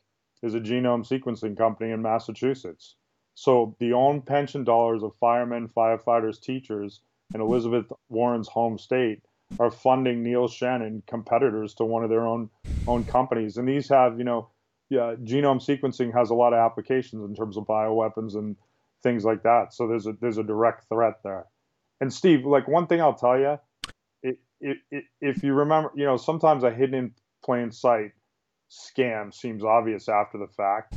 [0.43, 2.97] is a genome sequencing company in Massachusetts.
[3.35, 7.01] So the own pension dollars of firemen, firefighters, teachers
[7.33, 9.21] in Elizabeth Warren's home state
[9.59, 12.49] are funding Neil Shannon competitors to one of their own
[12.87, 13.57] own companies.
[13.57, 14.49] And these have, you know,
[14.89, 18.55] yeah, genome sequencing has a lot of applications in terms of bioweapons and
[19.03, 19.73] things like that.
[19.73, 21.45] So there's a there's a direct threat there.
[22.01, 23.59] And Steve, like one thing I'll tell you,
[24.21, 27.11] it, it, it, if you remember, you know, sometimes a hidden in
[27.43, 28.11] plain sight
[28.69, 30.95] scam seems obvious after the fact.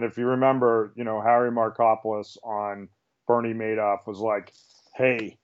[0.00, 2.88] And if you remember, you know, Harry Markopolos on
[3.28, 4.50] Bernie Madoff was like,
[4.96, 5.36] hey,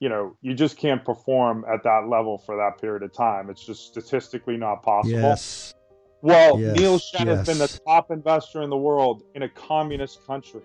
[0.00, 3.50] you know, you just can't perform at that level for that period of time.
[3.50, 5.16] It's just statistically not possible.
[5.16, 5.74] Yes.
[6.22, 6.76] Well, yes.
[6.76, 7.36] Neil Shen yes.
[7.36, 10.62] has been the top investor in the world in a communist country.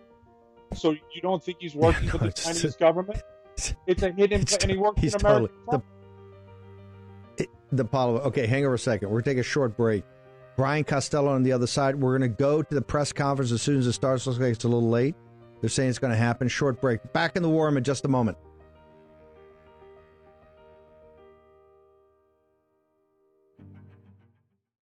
[0.74, 3.22] So you don't think he's working for the Chinese government?
[3.86, 5.54] It's a hidden, it's, and he works in America.
[5.70, 5.84] Totally,
[7.38, 8.22] the, the Apollo.
[8.22, 9.12] Okay, hang on a second.
[9.12, 10.04] We're gonna take a short break.
[10.56, 11.96] Brian Costello on the other side.
[11.96, 14.26] We're going to go to the press conference as soon as it starts.
[14.26, 15.16] Looks like it's a little late.
[15.62, 16.48] They're saying it's going to happen.
[16.48, 17.14] Short break.
[17.14, 18.38] Back in the war room in just a moment.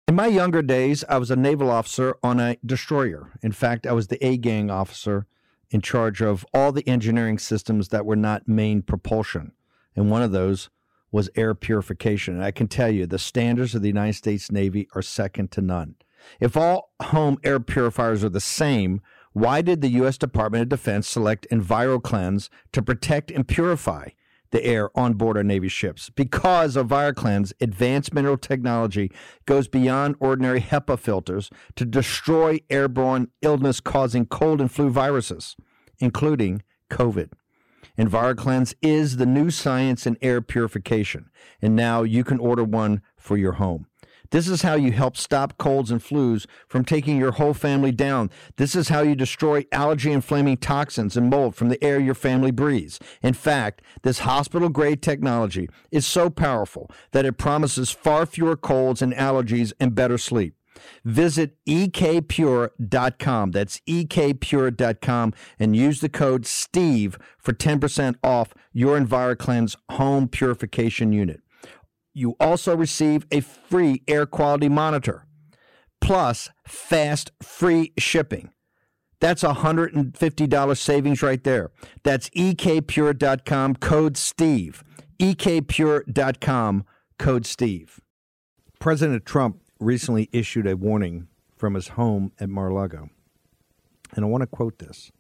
[0.07, 3.33] In my younger days, I was a naval officer on a destroyer.
[3.43, 5.27] In fact, I was the A gang officer
[5.71, 9.53] in charge of all the engineering systems that were not main propulsion.
[9.97, 10.71] And one of those
[11.15, 12.35] was air purification.
[12.35, 15.61] And I can tell you, the standards of the United States Navy are second to
[15.61, 15.95] none.
[16.41, 19.01] If all home air purifiers are the same,
[19.33, 20.19] why did the U.S.
[20.19, 24.09] Department of Defense select EnviroKlenz to protect and purify
[24.51, 26.11] the air on board our Navy ships?
[26.11, 29.13] Because EnviroKlenz advanced mineral technology
[29.47, 35.55] goes beyond ordinary HEPA filters to destroy airborne illness causing cold and flu viruses,
[36.01, 37.31] including COVID.
[37.99, 41.31] EnviroKlenz is the new science in air purification,
[41.63, 43.87] and now you can order one for your home.
[44.31, 48.31] This is how you help stop colds and flus from taking your whole family down.
[48.57, 52.51] This is how you destroy allergy inflaming toxins and mold from the air your family
[52.51, 52.99] breathes.
[53.23, 59.03] In fact, this hospital grade technology is so powerful that it promises far fewer colds
[59.03, 60.57] and allergies and better sleep.
[61.05, 63.51] Visit ekpure.com.
[63.51, 71.41] That's ekpure.com and use the code STEVE for 10% off your EnviroKlenz home purification unit.
[72.13, 75.27] You also receive a free air quality monitor
[76.01, 78.51] plus fast free shipping.
[79.21, 81.71] That's a $150 savings right there.
[82.03, 84.85] That's ekpure.com code STEVE.
[85.19, 86.85] ekpure.com
[87.19, 88.01] code STEVE.
[88.79, 93.11] President Trump recently issued a warning from his home at Mar-a-Lago.
[94.15, 95.13] And I want to quote this.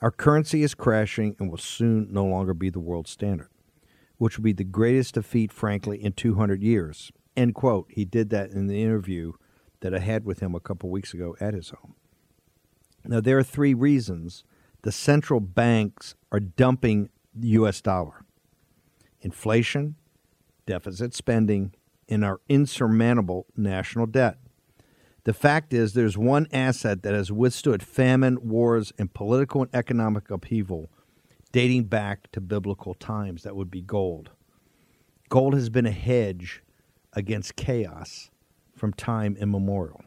[0.00, 3.48] Our currency is crashing and will soon no longer be the world standard,
[4.18, 7.10] which will be the greatest defeat, frankly, in 200 years.
[7.36, 7.86] End quote.
[7.90, 9.32] He did that in the interview
[9.80, 11.94] that I had with him a couple weeks ago at his home.
[13.04, 14.44] Now, there are three reasons
[14.82, 17.80] the central banks are dumping the U.S.
[17.80, 18.24] dollar
[19.20, 19.96] inflation,
[20.66, 21.72] deficit spending,
[22.08, 24.38] in our insurmountable national debt.
[25.24, 30.30] The fact is, there's one asset that has withstood famine, wars, and political and economic
[30.30, 30.90] upheaval
[31.50, 33.42] dating back to biblical times.
[33.44, 34.30] That would be gold.
[35.28, 36.62] Gold has been a hedge
[37.14, 38.30] against chaos
[38.76, 40.02] from time immemorial.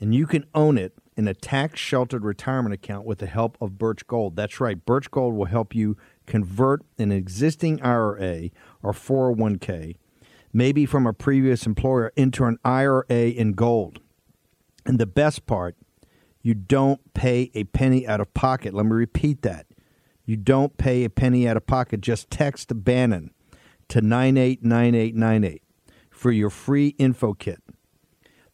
[0.00, 3.78] And you can own it in a tax sheltered retirement account with the help of
[3.78, 4.34] Birch Gold.
[4.34, 8.50] That's right, Birch Gold will help you convert an existing IRA
[8.82, 9.96] or 401k
[10.54, 14.00] maybe from a previous employer, into an IRA in gold.
[14.86, 15.76] And the best part,
[16.44, 18.74] You don't pay a penny out of pocket.
[18.74, 19.66] Let me repeat that.
[20.26, 22.02] You don't pay a penny out of pocket.
[22.02, 23.30] Just text Bannon
[23.88, 25.62] to 989898
[26.10, 27.62] for your free info kit.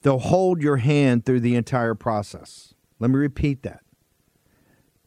[0.03, 2.75] They'll hold your hand through the entire process.
[3.01, 3.81] Let me repeat that.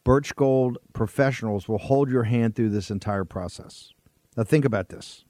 [0.03, 3.93] Birch Gold professionals will hold your hand through this entire process.
[4.35, 5.23] Now, think about this.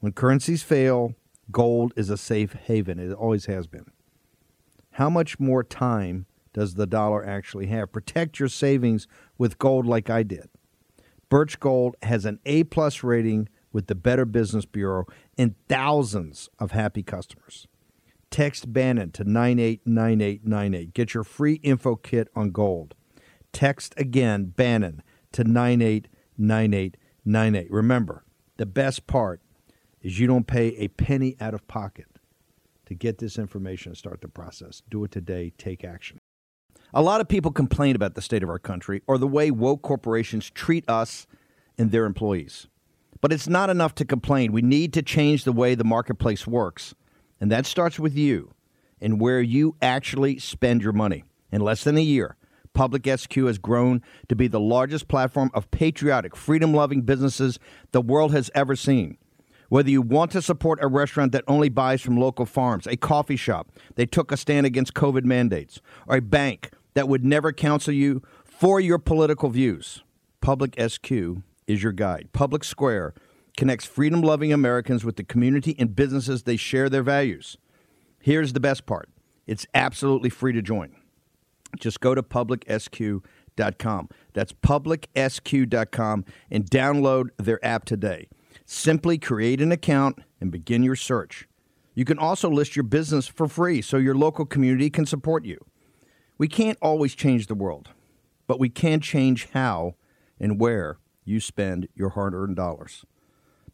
[0.00, 1.14] When currencies fail,
[1.50, 2.98] gold is a safe haven.
[2.98, 3.86] It always has been.
[4.92, 7.92] How much more time does the dollar actually have?
[7.92, 9.06] Protect your savings
[9.36, 10.48] with gold like I did.
[11.28, 15.04] Birch Gold has an A plus rating with the Better Business Bureau
[15.36, 17.66] and thousands of happy customers.
[18.30, 20.94] Text Bannon to 989898.
[20.94, 22.94] Get your free info kit on gold.
[23.52, 27.70] Text again Bannon to 989898.
[27.70, 28.24] Remember,
[28.56, 29.40] the best part
[30.02, 32.06] is you don't pay a penny out of pocket
[32.86, 34.82] to get this information and start the process.
[34.88, 35.52] Do it today.
[35.58, 36.18] Take action.
[36.94, 39.82] A lot of people complain about the state of our country or the way woke
[39.82, 41.26] corporations treat us
[41.76, 42.68] and their employees.
[43.20, 44.52] But it's not enough to complain.
[44.52, 46.94] We need to change the way the marketplace works.
[47.40, 48.52] And that starts with you
[49.00, 51.24] and where you actually spend your money.
[51.52, 52.36] In less than a year,
[52.76, 57.58] Public SQ has grown to be the largest platform of patriotic, freedom loving businesses
[57.92, 59.16] the world has ever seen.
[59.68, 63.36] Whether you want to support a restaurant that only buys from local farms, a coffee
[63.36, 67.92] shop that took a stand against COVID mandates, or a bank that would never counsel
[67.92, 70.02] you for your political views,
[70.40, 71.10] Public SQ
[71.66, 72.28] is your guide.
[72.32, 73.14] Public Square
[73.56, 77.58] connects freedom loving Americans with the community and businesses they share their values.
[78.20, 79.08] Here's the best part
[79.46, 80.94] it's absolutely free to join.
[81.78, 84.08] Just go to publicsq.com.
[84.32, 88.28] That's publicsq.com and download their app today.
[88.68, 91.48] Simply create an account and begin your search.
[91.94, 95.64] You can also list your business for free so your local community can support you.
[96.36, 97.90] We can't always change the world,
[98.48, 99.94] but we can change how
[100.40, 103.04] and where you spend your hard earned dollars.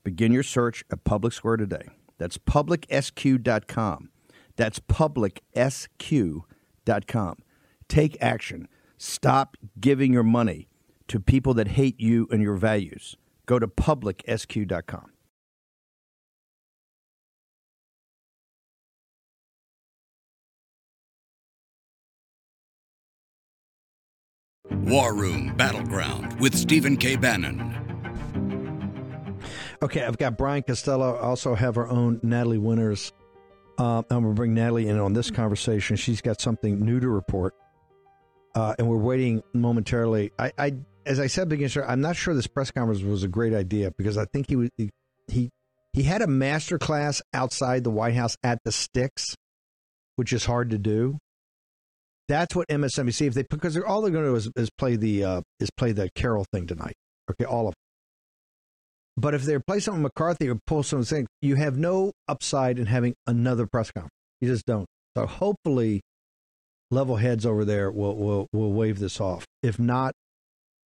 [0.04, 1.88] Begin your search at Public Square today.
[2.18, 4.10] That's publicsq.com.
[4.56, 6.44] That's publicsq.com.
[7.88, 8.68] Take action.
[8.98, 10.68] Stop giving your money
[11.08, 13.16] to people that hate you and your values.
[13.46, 15.12] Go to publicsq.com.
[24.70, 27.16] War Room Battleground with Stephen K.
[27.16, 27.72] Bannon.
[29.82, 31.16] Okay, I've got Brian Costello.
[31.16, 33.12] I also have our own Natalie Winters.
[33.78, 35.96] Uh, I'm going to bring Natalie in on this conversation.
[35.96, 37.54] She's got something new to report,
[38.54, 40.30] uh, and we're waiting momentarily.
[40.38, 40.74] I, I,
[41.06, 44.16] as I said, beginning, I'm not sure this press conference was a great idea because
[44.16, 44.90] I think he was he
[45.28, 45.50] he,
[45.92, 49.36] he had a master class outside the White House at the Sticks,
[50.16, 51.18] which is hard to do.
[52.28, 54.96] That's what MSNBC if they because they're, all they're going to do is, is play
[54.96, 56.94] the uh, is play the Carroll thing tonight.
[57.30, 57.72] Okay, all of.
[57.72, 57.76] Them.
[59.18, 63.14] But if they replace something McCarthy or pull something, you have no upside in having
[63.26, 64.14] another press conference.
[64.40, 64.86] You just don't.
[65.16, 66.00] So hopefully,
[66.90, 69.44] level heads over there will will will wave this off.
[69.62, 70.14] If not,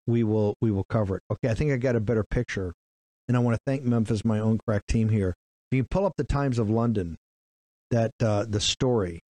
[0.07, 1.23] we will we will cover it.
[1.31, 2.73] Okay, I think I got a better picture,
[3.29, 5.35] and I want to thank Memphis, my own crack team here.
[5.71, 7.17] If you pull up the Times of London,
[7.91, 9.21] that uh, the story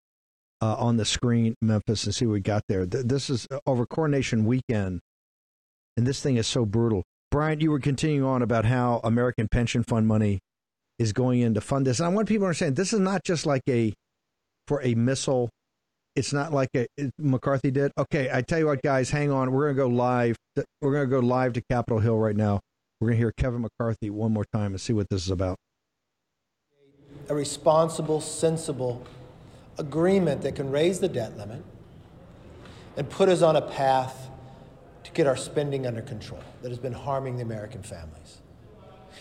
[0.60, 2.86] uh, on the screen, Memphis, and see what we got there.
[2.86, 5.00] This is uh, over Coronation Weekend,
[5.96, 7.02] and this thing is so brutal.
[7.30, 10.38] Brian, you were continuing on about how American Pension Fund money
[10.98, 11.98] is going in to fund this.
[12.00, 13.92] And I want people to understand this is not just like a
[14.66, 15.50] for a missile.
[16.16, 16.86] It's not like a
[17.18, 17.92] McCarthy did.
[17.98, 19.52] Okay, I tell you what, guys, hang on.
[19.52, 20.36] We're gonna go live.
[20.80, 22.60] We're gonna go live to Capitol Hill right now.
[23.00, 25.58] We're gonna hear Kevin McCarthy one more time and see what this is about.
[27.28, 29.06] A responsible, sensible
[29.78, 31.62] agreement that can raise the debt limit
[32.96, 34.30] and put us on a path
[35.04, 38.38] to get our spending under control that has been harming the American families.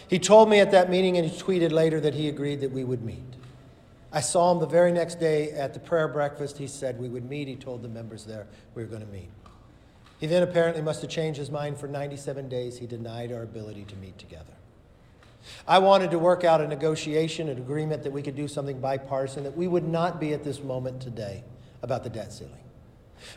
[0.07, 2.85] He told me at that meeting and he tweeted later that he agreed that we
[2.85, 3.35] would meet.
[4.15, 6.57] I saw him the very next day at the prayer breakfast.
[6.57, 7.49] He said we would meet.
[7.49, 9.27] He told the members there we were going to meet.
[10.21, 12.77] He then apparently must have changed his mind for 97 days.
[12.77, 14.53] He denied our ability to meet together.
[15.67, 19.43] I wanted to work out a negotiation, an agreement that we could do something bipartisan,
[19.43, 21.43] that we would not be at this moment today
[21.81, 22.53] about the debt ceiling.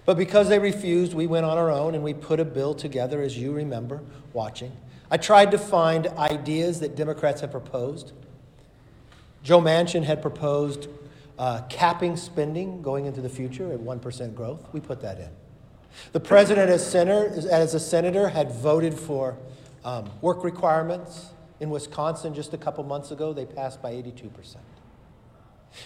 [0.05, 3.21] But because they refused, we went on our own and we put a bill together,
[3.21, 4.01] as you remember
[4.33, 4.73] watching.
[5.11, 8.13] I tried to find ideas that Democrats had proposed.
[9.43, 10.89] Joe Manchin had proposed
[11.39, 14.67] uh, capping spending going into the future at 1% growth.
[14.73, 15.31] We put that in.
[16.13, 19.37] The president, as, as a senator, had voted for
[19.85, 21.31] um, work requirements
[21.61, 23.33] in Wisconsin just a couple months ago.
[23.33, 24.57] They passed by 82%.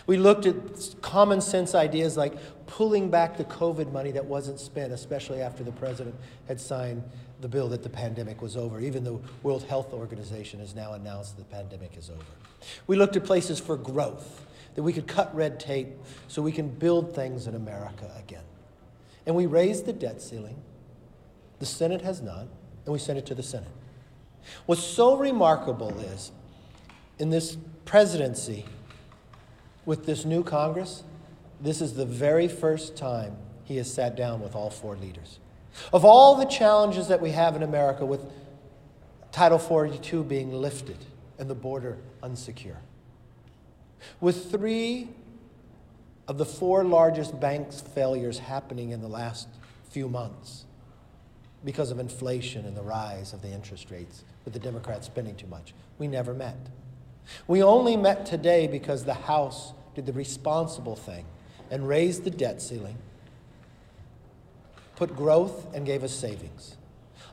[0.07, 0.55] We looked at
[1.03, 2.35] common sense ideas like
[2.67, 6.15] pulling back the COVID money that wasn't spent, especially after the president
[6.47, 7.03] had signed
[7.41, 8.81] the bill that the pandemic was over.
[8.81, 12.25] Even the World Health Organization has now announced that the pandemic is over.
[12.87, 15.89] We looked at places for growth, that we could cut red tape
[16.29, 18.45] so we can build things in America again.
[19.27, 20.57] And we raised the debt ceiling.
[21.59, 22.47] The Senate has not,
[22.85, 23.71] and we sent it to the Senate.
[24.67, 26.33] What's so remarkable is
[27.19, 28.65] in this presidency
[29.85, 31.05] with this new Congress,
[31.61, 35.39] this is the very first time he has sat down with all four leaders.
[35.93, 38.25] Of all the challenges that we have in America with
[39.31, 40.99] Title 42 being lifted
[41.43, 42.77] and the border unsecure,
[44.21, 45.09] with three
[46.29, 49.49] of the four largest banks' failures happening in the last
[49.91, 50.67] few months
[51.65, 55.49] because of inflation and the rise of the interest rates, with the Democrats spending too
[55.49, 56.69] much, we never met.
[57.49, 61.25] We only met today because the House did the responsible thing
[61.73, 62.99] and raised the debt ceiling,
[64.95, 66.77] put growth, and gave us savings.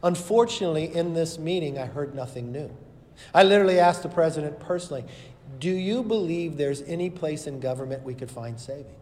[0.01, 2.75] Unfortunately, in this meeting, I heard nothing new.
[3.33, 5.05] I literally asked the president personally,
[5.59, 8.95] Do you believe there's any place in government we could find savings?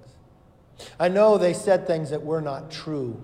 [0.99, 3.21] I know they said things that were not true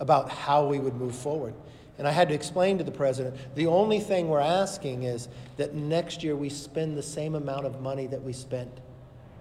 [0.00, 1.54] about how we would move forward.
[1.98, 5.74] And I had to explain to the president the only thing we're asking is that
[5.74, 8.70] next year we spend the same amount of money that we spent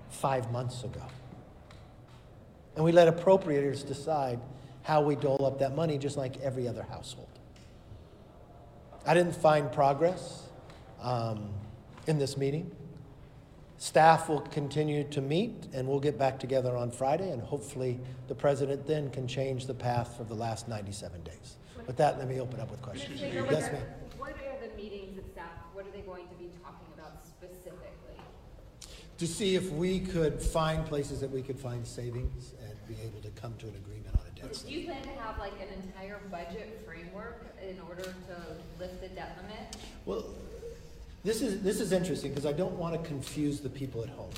[0.10, 1.02] five months ago.
[2.76, 4.40] And we let appropriators decide
[4.84, 7.28] how we dole up that money, just like every other household.
[9.06, 10.45] I didn't find progress
[11.02, 11.50] um,
[12.08, 12.72] in this meeting.
[13.78, 18.36] Staff will continue to meet, and we'll get back together on Friday, and hopefully the
[18.36, 21.58] president then can change the path for the last 97 days.
[21.86, 23.22] With that, let me open up with questions.
[23.22, 23.82] Yes, ma'am.
[24.18, 25.46] What are the meetings of staff?
[25.74, 28.18] What are they going to be talking about specifically?
[29.18, 33.22] To see if we could find places that we could find savings and be able
[33.22, 35.68] to come to an agreement on a debt Do you plan to have like an
[35.84, 38.36] entire budget framework in order to
[38.80, 39.76] lift the debt limit?
[40.06, 40.26] Well,
[41.26, 44.30] this is, this is interesting because I don't want to confuse the people at home.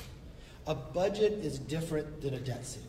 [0.67, 2.87] A budget is different than a debt ceiling,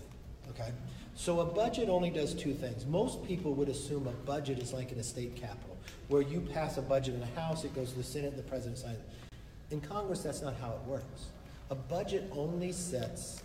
[0.50, 0.70] okay?
[1.16, 2.86] So a budget only does two things.
[2.86, 5.76] Most people would assume a budget is like in a state capital,
[6.06, 8.78] where you pass a budget in the House, it goes to the Senate, the President
[8.78, 9.34] signs it.
[9.72, 11.26] In Congress, that's not how it works.
[11.70, 13.42] A budget only sets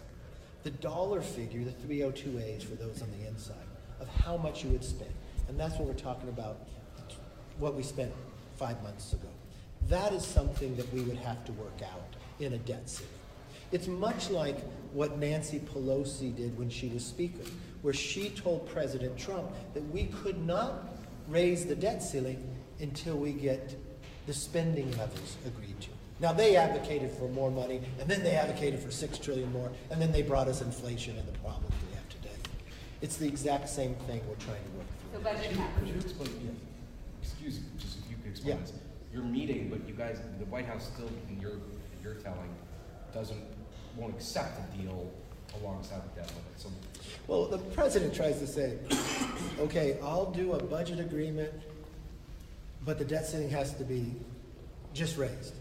[0.62, 3.56] the dollar figure, the 302As for those on the inside,
[4.00, 5.12] of how much you would spend.
[5.48, 6.58] And that's what we're talking about,
[7.58, 8.14] what we spent
[8.56, 9.30] five months ago.
[9.90, 13.12] That is something that we would have to work out in a debt ceiling.
[13.72, 14.60] It's much like
[14.94, 17.44] what Nancy Pelosi did when she was Speaker,
[17.82, 20.96] where she told President Trump that we could not
[21.28, 22.44] raise the debt ceiling
[22.80, 23.76] until we get
[24.26, 25.90] the spending levels agreed to.
[26.20, 30.02] Now they advocated for more money, and then they advocated for six trillion more, and
[30.02, 32.30] then they brought us inflation and the problems we have today.
[33.02, 35.20] It's the exact same thing we're trying to work through.
[35.20, 36.58] So budget Could you explain,
[37.22, 38.62] excuse me, just if you could explain Yeah.
[38.62, 38.74] this.
[39.14, 42.50] You're meeting, but you guys, the White House still, in your, in your telling,
[43.14, 43.44] doesn't,
[43.96, 45.12] won't accept a deal
[45.62, 46.70] alongside the debt limit, so.
[47.28, 48.80] Well, the president tries to say,
[49.60, 51.54] okay, I'll do a budget agreement,
[52.86, 54.14] but the debt ceiling has to be
[54.96, 55.54] just raised.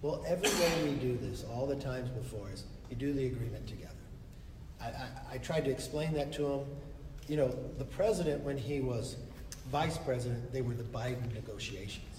[0.00, 3.66] Well, every way we do this, all the times before, is you do the agreement
[3.66, 3.92] together.
[4.80, 6.60] I, I, I tried to explain that to him.
[7.28, 9.16] You know, the president, when he was
[9.70, 12.13] vice president, they were the Biden negotiations.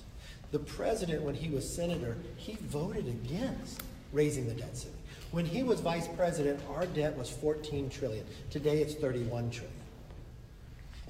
[0.51, 3.81] The president, when he was senator, he voted against
[4.13, 4.97] raising the debt ceiling.
[5.31, 8.25] When he was vice president, our debt was 14 trillion.
[8.49, 9.73] Today it's 31 trillion.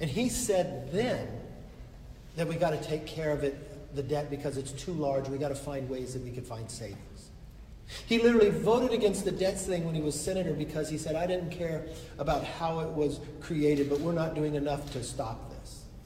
[0.00, 1.28] And he said then
[2.36, 5.28] that we got to take care of it, the debt, because it's too large.
[5.28, 7.30] We got to find ways that we could find savings.
[8.06, 11.26] He literally voted against the debt ceiling when he was senator because he said, I
[11.26, 11.86] didn't care
[12.18, 15.55] about how it was created, but we're not doing enough to stop this.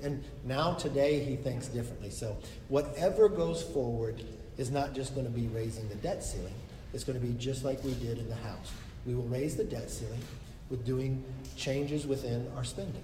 [0.02, 2.10] And now today he thinks differently.
[2.10, 2.36] So
[2.68, 4.22] whatever goes forward
[4.56, 6.54] is not just going to be raising the debt ceiling.
[6.92, 8.72] It's going to be just like we did in the House.
[9.06, 10.20] We will raise the debt ceiling
[10.68, 11.24] with doing
[11.56, 13.02] changes within our spending.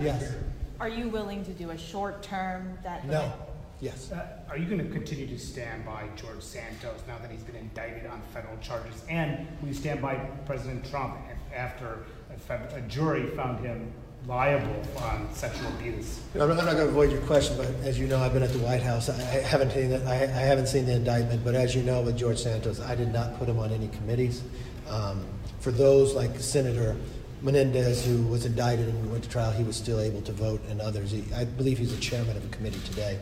[0.00, 0.34] Yes.
[0.80, 3.06] Are you willing to do a short term that?
[3.06, 3.32] No.
[3.80, 4.10] Yes.
[4.10, 7.54] Uh, Are you going to continue to stand by George Santos now that he's been
[7.54, 9.04] indicted on federal charges?
[9.08, 11.16] And will you stand by President Trump
[11.54, 13.92] after a fed- a jury found him
[14.28, 16.20] liable on sexual abuse?
[16.34, 18.58] I'm not, going to avoid your question, but as you know, I've been at the
[18.58, 19.08] White House.
[19.08, 20.06] I, haven't seen that.
[20.06, 23.38] I haven't seen the indictment, but as you know, with George Santos, I did not
[23.38, 24.42] put him on any committees.
[24.88, 25.24] Um,
[25.60, 26.94] for those like Senator
[27.40, 30.80] Menendez, who was indicted and went to trial, he was still able to vote, and
[30.82, 31.10] others.
[31.10, 33.18] He, I believe he's the chairman of a committee today.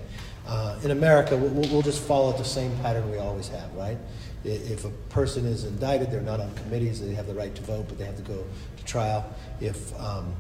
[0.47, 3.99] Uh, in America, we'll, we'll just follow the same pattern we always have, right?
[4.45, 7.87] If a person is indicted, they're not on committees, they have the right to vote,
[7.89, 8.45] but they have to go
[8.77, 9.25] to trial.
[9.61, 10.35] If, um,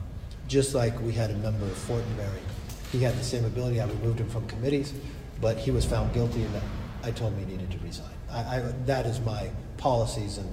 [0.49, 2.41] just like we had a member of Fortenberry,
[2.93, 4.93] he had the same ability, I removed him from committees,
[5.41, 6.55] but he was found guilty and
[7.03, 8.07] I told him he needed to resign.
[8.31, 10.49] I, I, that is my policies and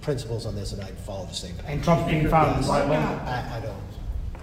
[0.00, 1.66] principles on this, and I'd follow the same path.
[1.68, 2.66] And Trump's being found Yes.
[2.66, 3.22] violent?
[3.22, 3.82] I, I don't,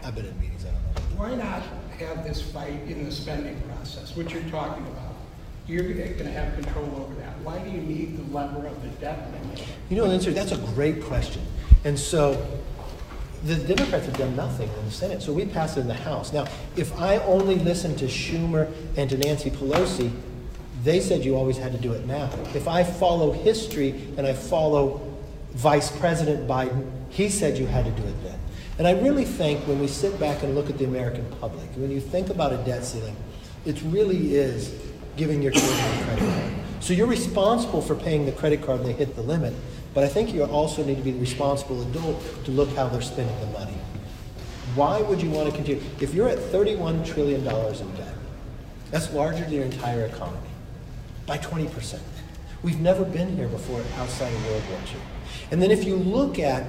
[0.04, 0.84] I've been in meetings, I don't
[1.18, 1.22] know.
[1.22, 1.62] Why not
[2.00, 5.16] have this fight in the spending process, which you're talking about?
[5.68, 7.38] You're going to have control over that.
[7.44, 9.64] Why do you need the lever of the debt limit?
[9.90, 11.44] You know, answer, that's a great question.
[11.84, 12.44] And so
[13.44, 16.32] the Democrats have done nothing in the Senate, so we passed it in the House.
[16.32, 20.12] Now, if I only listened to Schumer and to Nancy Pelosi,
[20.84, 22.30] they said you always had to do it now.
[22.54, 25.02] If I follow history and I follow
[25.52, 28.40] Vice President Biden, he said you had to do it then.
[28.78, 31.92] And I really think when we sit back and look at the American public, when
[31.92, 33.16] you think about a debt ceiling,
[33.66, 34.74] it really is
[35.18, 36.54] giving your children a credit card.
[36.80, 39.54] So you're responsible for paying the credit card when they hit the limit,
[39.94, 43.02] but I think you also need to be the responsible adult to look how they're
[43.02, 43.78] spending the money.
[44.76, 45.82] Why would you want to continue?
[46.00, 48.16] If you're at $31 trillion in debt,
[48.90, 50.48] that's larger than your entire economy
[51.26, 52.00] by 20%.
[52.64, 55.02] We've never been here before outside of World War II.
[55.52, 56.66] And then if you look at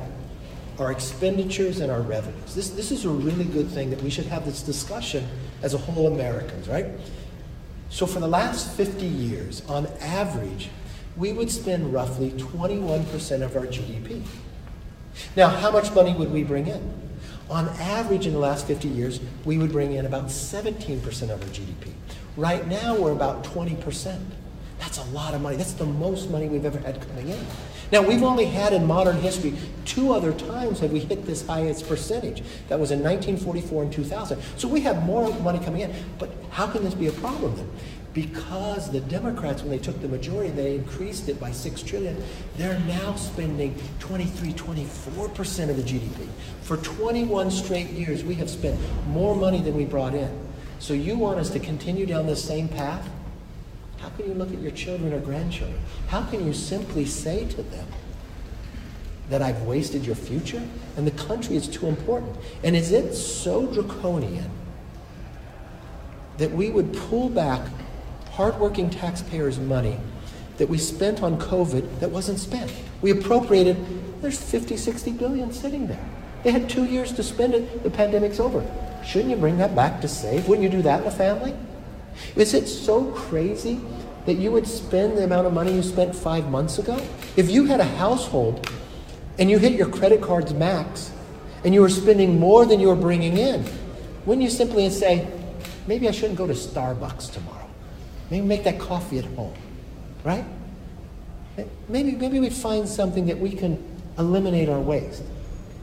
[0.78, 4.26] our expenditures and our revenues, this, this is a really good thing that we should
[4.26, 5.28] have this discussion
[5.62, 6.86] as a whole Americans, right?
[7.90, 10.70] So for the last 50 years, on average,
[11.16, 14.22] we would spend roughly 21% of our GDP.
[15.36, 17.02] Now, how much money would we bring in?
[17.50, 21.48] On average, in the last 50 years, we would bring in about 17% of our
[21.48, 21.92] GDP.
[22.36, 24.18] Right now, we're about 20%.
[24.78, 25.56] That's a lot of money.
[25.56, 27.46] That's the most money we've ever had coming in.
[27.92, 29.52] Now, we've only had in modern history
[29.84, 32.42] two other times have we hit this highest percentage.
[32.68, 34.40] That was in 1944 and 2000.
[34.56, 35.94] So we have more money coming in.
[36.18, 37.70] But how can this be a problem then?
[38.14, 42.22] Because the Democrats, when they took the majority, they increased it by six trillion.
[42.58, 46.28] They're now spending 23, 24% of the GDP.
[46.60, 50.30] For 21 straight years, we have spent more money than we brought in.
[50.78, 53.08] So you want us to continue down this same path?
[53.98, 55.80] How can you look at your children or grandchildren?
[56.08, 57.86] How can you simply say to them
[59.30, 60.62] that I've wasted your future?
[60.96, 62.36] And the country is too important.
[62.62, 64.50] And is it so draconian
[66.38, 67.60] that we would pull back
[68.32, 69.98] hardworking taxpayers' money
[70.56, 72.72] that we spent on COVID that wasn't spent?
[73.02, 73.76] We appropriated,
[74.22, 76.04] there's 50, 60 billion sitting there.
[76.42, 78.64] They had two years to spend it, the pandemic's over.
[79.04, 80.48] Shouldn't you bring that back to save?
[80.48, 81.54] Wouldn't you do that in a family?
[82.34, 83.80] Is it so crazy
[84.26, 87.04] that you would spend the amount of money you spent five months ago?
[87.36, 88.70] If you had a household
[89.38, 91.12] and you hit your credit card's max
[91.64, 93.64] and you were spending more than you were bringing in,
[94.24, 95.28] wouldn't you simply say,
[95.86, 97.61] maybe I shouldn't go to Starbucks tomorrow?
[98.32, 99.52] Maybe make that coffee at home,
[100.24, 100.46] right?
[101.86, 103.76] Maybe, maybe we'd find something that we can
[104.18, 105.22] eliminate our waste.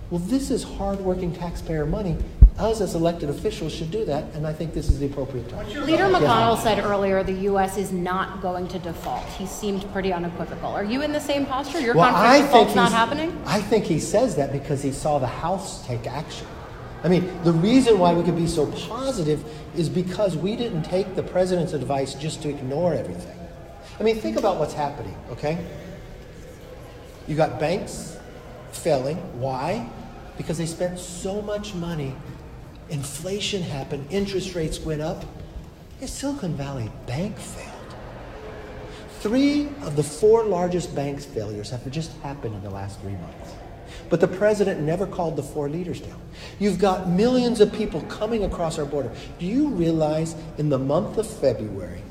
[0.10, 2.18] Well, this is hardworking taxpayer money.
[2.58, 5.68] Us as elected officials should do that, and I think this is the appropriate time.
[5.68, 6.10] Leader Yeah.
[6.10, 7.78] McConnell said earlier the U.S.
[7.78, 9.26] is not going to default.
[9.26, 10.72] He seemed pretty unequivocal.
[10.72, 11.80] Are you in the same posture?
[11.80, 13.40] You're Well, confident default's not happening?
[13.46, 16.48] I think he says that because he saw the House take action.
[17.04, 19.44] I mean, the reason why we could be so positive
[19.76, 23.38] is because we didn't take the president's advice just to ignore everything.
[24.00, 25.66] I mean, think about what's happening, okay?
[27.28, 28.18] You got banks
[28.72, 29.18] failing.
[29.40, 29.88] Why?
[30.38, 32.16] Because they spent so much money.
[32.90, 35.24] Inflation happened, interest rates went up.
[36.02, 37.70] Yeah, Silicon Valley Bank failed.
[39.20, 43.54] Three of the four largest banks' failures have just happened in the last three months.
[44.10, 46.20] But the president never called the four leaders down.
[46.58, 49.12] You've got millions of people coming across our border.
[49.38, 52.02] Do you realize in the month of February,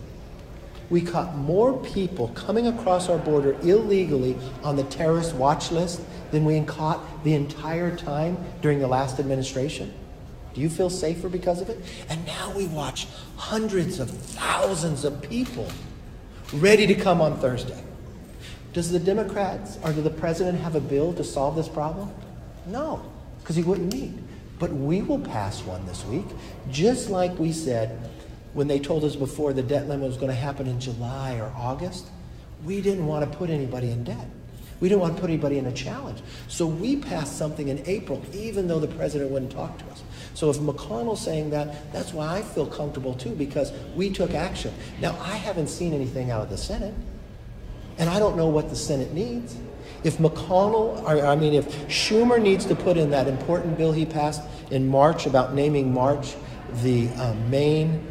[0.91, 6.45] we caught more people coming across our border illegally on the terrorist watch list than
[6.45, 9.93] we caught the entire time during the last administration?
[10.55, 11.79] Do you feel safer because of it?
[12.09, 15.69] And now we watch hundreds of thousands of people
[16.55, 17.83] ready to come on Thursday.
[18.73, 22.13] Does the Democrats or does the president have a bill to solve this problem?
[22.67, 23.03] No,
[23.41, 24.23] because he wouldn't need.
[24.59, 26.27] But we will pass one this week,
[26.71, 28.11] just like we said
[28.55, 31.53] when they told us before the debt limit was going to happen in July or
[31.57, 32.07] August.
[32.65, 34.27] We didn't want to put anybody in debt.
[34.81, 36.21] We didn't want to put anybody in a challenge.
[36.47, 40.03] So we passed something in April, even though the president wouldn't talk to us.
[40.35, 44.73] So if McConnell's saying that, that's why I feel comfortable too, because we took action.
[45.01, 46.95] Now, I haven't seen anything out of the Senate,
[47.99, 49.57] and I don't know what the Senate needs.
[50.05, 54.07] If McConnell, or I mean, if Schumer needs to put in that important bill he
[54.07, 56.37] passed in March about naming March
[56.83, 58.07] the uh, Maine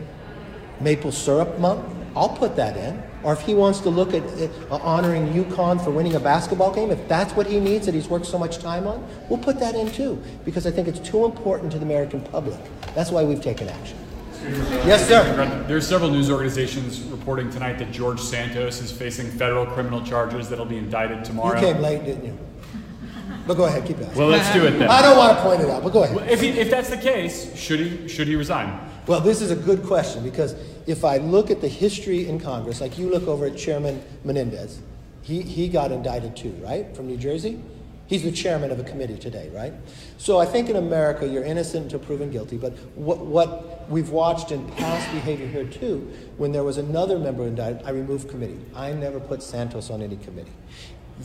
[0.81, 1.85] maple syrup month,
[2.15, 3.01] I'll put that in.
[3.23, 6.91] Or if he wants to look at uh, honoring UConn for winning a basketball game,
[6.91, 9.75] if that's what he needs that he's worked so much time on, we'll put that
[9.75, 10.21] in too.
[10.45, 12.59] Because I think it's too important to the American public.
[12.95, 13.97] That's why we've taken action.
[14.43, 15.63] Yes, sir.
[15.67, 20.65] There's several news organizations reporting tonight that George Santos is facing federal criminal charges that'll
[20.65, 21.59] be indicted tomorrow.
[21.59, 22.37] You came late, didn't you?
[23.45, 24.17] But go ahead, keep asking.
[24.17, 24.89] Well, let's do it then.
[24.89, 26.15] I don't want to point it out, but go ahead.
[26.15, 28.77] Well, If, he, if that's the case, should he should he resign?
[29.07, 30.53] Well, this is a good question because
[30.85, 34.81] if I look at the history in Congress, like you look over at Chairman Menendez,
[35.21, 37.61] he, he got indicted too, right, from New Jersey?
[38.07, 39.73] He's the chairman of a committee today, right?
[40.17, 42.57] So I think in America, you're innocent until proven guilty.
[42.57, 47.43] But what, what we've watched in past behavior here too, when there was another member
[47.43, 48.59] indicted, I removed committee.
[48.75, 50.51] I never put Santos on any committee.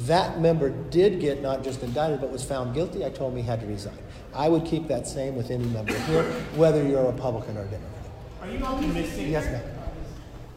[0.06, 3.04] That member did get not just indicted, but was found guilty.
[3.04, 3.98] I told him he had to resign.
[4.34, 6.24] I would keep that same with any member here,
[6.56, 7.90] whether you're a Republican or a Democrat.
[8.40, 9.28] Are you optimistic?
[9.28, 9.62] Yes, ma'am.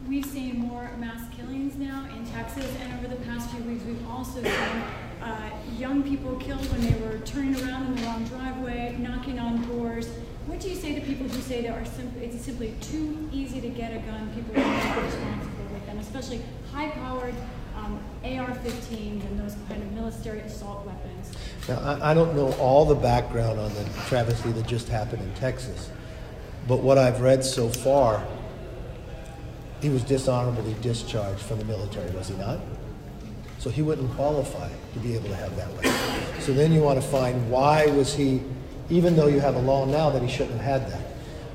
[0.08, 4.08] We've seen more mass killings now in Texas, and over the past few weeks, we've
[4.08, 4.82] also seen
[5.26, 9.66] uh, young people killed when they were turning around in the wrong driveway, knocking on
[9.68, 10.08] doors.
[10.46, 13.60] What do you say to people who say that are sim- it's simply too easy
[13.60, 14.30] to get a gun?
[14.34, 16.40] People are not responsible with them, especially
[16.72, 17.34] high-powered
[17.76, 21.32] um, AR-15s and those kind of military assault weapons.
[21.68, 25.34] Now, I, I don't know all the background on the travesty that just happened in
[25.34, 25.90] Texas,
[26.68, 28.24] but what I've read so far,
[29.82, 32.60] he was dishonorably discharged from the military, was he not?
[33.66, 36.40] So he wouldn't qualify to be able to have that weapon.
[36.40, 38.40] So then you want to find why was he,
[38.90, 41.02] even though you have a law now that he shouldn't have had that.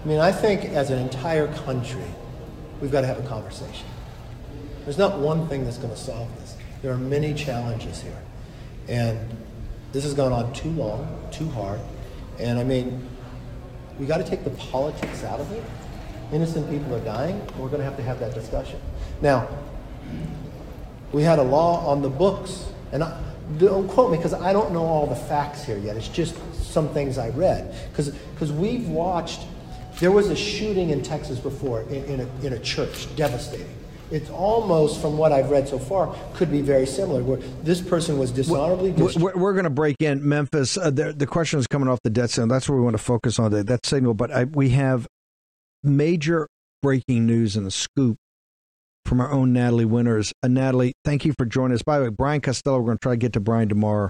[0.03, 2.03] I mean, I think as an entire country,
[2.81, 3.85] we've got to have a conversation.
[4.83, 6.57] There's not one thing that's going to solve this.
[6.81, 8.21] There are many challenges here.
[8.89, 9.17] And
[9.93, 11.79] this has gone on too long, too hard.
[12.39, 13.07] And I mean,
[13.97, 15.63] we got to take the politics out of it.
[16.33, 18.81] Innocent people are dying, we're going to have to have that discussion.
[19.21, 19.47] Now,
[21.11, 23.21] we had a law on the books, and I,
[23.57, 25.97] don't quote me because I don't know all the facts here yet.
[25.97, 27.75] It's just some things I read.
[27.91, 29.41] Because we've watched,
[29.99, 33.67] there was a shooting in Texas before in, in, a, in a church, devastating.
[34.09, 37.23] It's almost, from what I've read so far, could be very similar.
[37.23, 40.77] Where this person was dishonorably We're, we're, going to break in Memphis.
[40.77, 42.49] Uh, the, the question is coming off the debt ceiling.
[42.49, 44.13] That's where we want to focus on the, that signal.
[44.13, 45.07] But I, we have
[45.81, 46.47] major
[46.81, 48.17] breaking news and a scoop
[49.05, 50.33] from our own Natalie Winters.
[50.43, 51.81] Uh, Natalie, thank you for joining us.
[51.81, 54.09] By the way, Brian Costello, we're going to try to get to Brian tomorrow.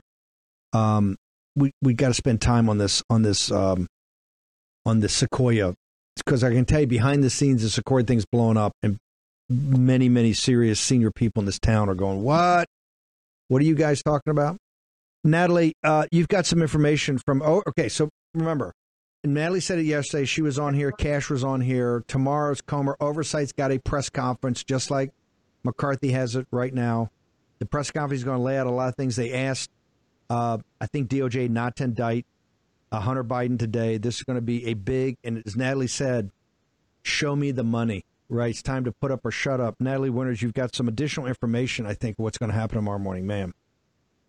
[0.73, 1.17] Um,
[1.55, 3.87] we we got to spend time on this on this um,
[4.85, 5.73] on the Sequoia
[6.15, 8.97] because I can tell you behind the scenes the Sequoia thing's blowing up and
[9.49, 12.67] many many serious senior people in this town are going what
[13.49, 14.55] what are you guys talking about
[15.25, 18.71] natalie uh, you've got some information from oh okay so remember
[19.24, 20.26] natalie said it yesterday.
[20.26, 20.91] She was on here.
[20.91, 22.03] Cash was on here.
[22.07, 22.97] Tomorrow's comer.
[22.99, 25.11] Oversight's got a press conference just like
[25.63, 27.11] mccarthy has it right now.
[27.59, 29.69] The press conference is going to lay out a lot of things they asked
[30.30, 32.26] uh, i think doj not to indict
[32.91, 33.97] uh, hunter biden today.
[33.97, 36.32] This is going to be a big and as natalie said
[37.03, 39.76] show me the money Right, it's time to put up or shut up.
[39.82, 43.28] Natalie Winters, you've got some additional information, I think, what's going to happen tomorrow morning,
[43.28, 43.53] ma'am.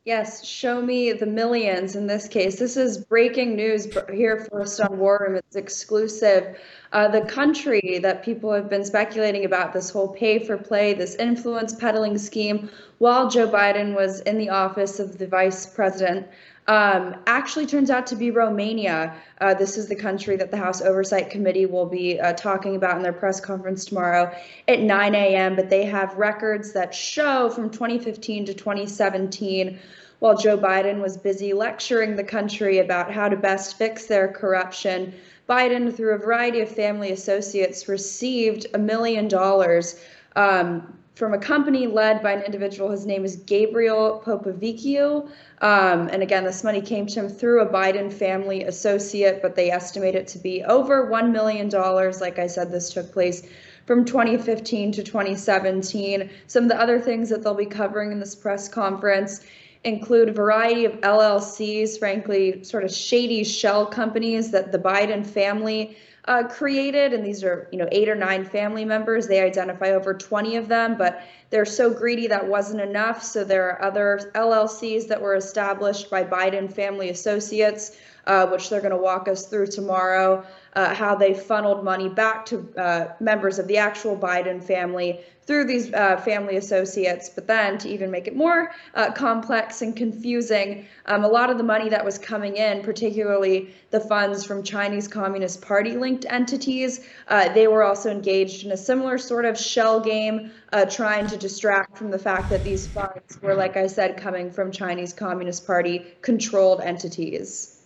[0.05, 2.59] Yes, show me the millions in this case.
[2.59, 5.37] This is breaking news here first on War Room.
[5.37, 6.59] It's exclusive.
[6.93, 11.15] Uh, the country that people have been speculating about this whole pay for play, this
[11.15, 16.27] influence peddling scheme, while Joe Biden was in the office of the vice president,
[16.69, 19.15] um, actually turns out to be Romania.
[19.41, 22.97] Uh, this is the country that the House Oversight Committee will be uh, talking about
[22.97, 24.33] in their press conference tomorrow
[24.69, 25.57] at 9 a.m.
[25.57, 29.79] But they have records that show from 2015 to 2017,
[30.21, 35.13] while Joe Biden was busy lecturing the country about how to best fix their corruption,
[35.49, 40.01] Biden, through a variety of family associates, received a million dollars.
[40.37, 42.91] Um, from a company led by an individual.
[42.91, 45.29] His name is Gabriel Popoviciu.
[45.61, 49.71] Um, and again, this money came to him through a Biden family associate, but they
[49.71, 51.69] estimate it to be over $1 million.
[51.69, 53.47] Like I said, this took place
[53.87, 56.31] from 2015 to 2017.
[56.47, 59.45] Some of the other things that they'll be covering in this press conference
[59.85, 65.97] include a variety of LLCs, frankly, sort of shady shell companies that the Biden family
[66.27, 69.27] uh, created, and these are you know eight or nine family members.
[69.27, 73.23] They identify over 20 of them, but they're so greedy that wasn't enough.
[73.23, 77.97] So there are other LLCs that were established by Biden family associates
[78.27, 80.45] uh, which they're going to walk us through tomorrow,
[80.75, 85.65] uh, how they funneled money back to uh, members of the actual Biden family through
[85.65, 87.29] these uh, family associates.
[87.29, 91.59] But then, to even make it more uh, complex and confusing, um, a lot of
[91.59, 97.05] the money that was coming in, particularly the funds from Chinese Communist Party linked entities,
[97.29, 100.53] uh, they were also engaged in a similar sort of shell game,
[100.91, 104.71] trying to distract from the fact that these funds were, like I said, coming from
[104.71, 107.82] Chinese Communist Party controlled entities.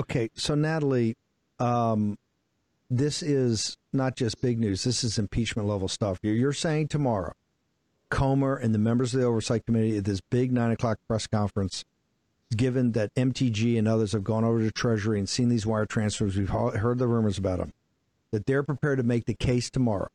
[0.00, 1.14] Okay, so Natalie,
[1.58, 2.16] um,
[2.88, 4.82] this is not just big news.
[4.82, 6.18] This is impeachment level stuff.
[6.22, 7.34] You're, you're saying tomorrow,
[8.08, 11.84] Comer and the members of the Oversight Committee at this big nine o'clock press conference,
[12.56, 16.34] given that MTG and others have gone over to Treasury and seen these wire transfers,
[16.34, 17.74] we've heard the rumors about them,
[18.30, 20.08] that they're prepared to make the case tomorrow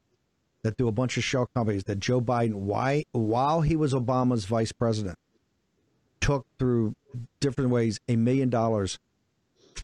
[0.64, 4.46] that do a bunch of shell companies that Joe Biden, why while he was Obama's
[4.46, 5.20] vice president,
[6.22, 6.96] took through
[7.40, 8.98] different ways a million dollars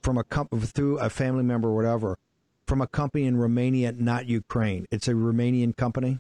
[0.01, 2.17] from a company through a family member or whatever
[2.67, 4.85] from a company in Romania, not Ukraine.
[4.91, 6.19] It's a Romanian company.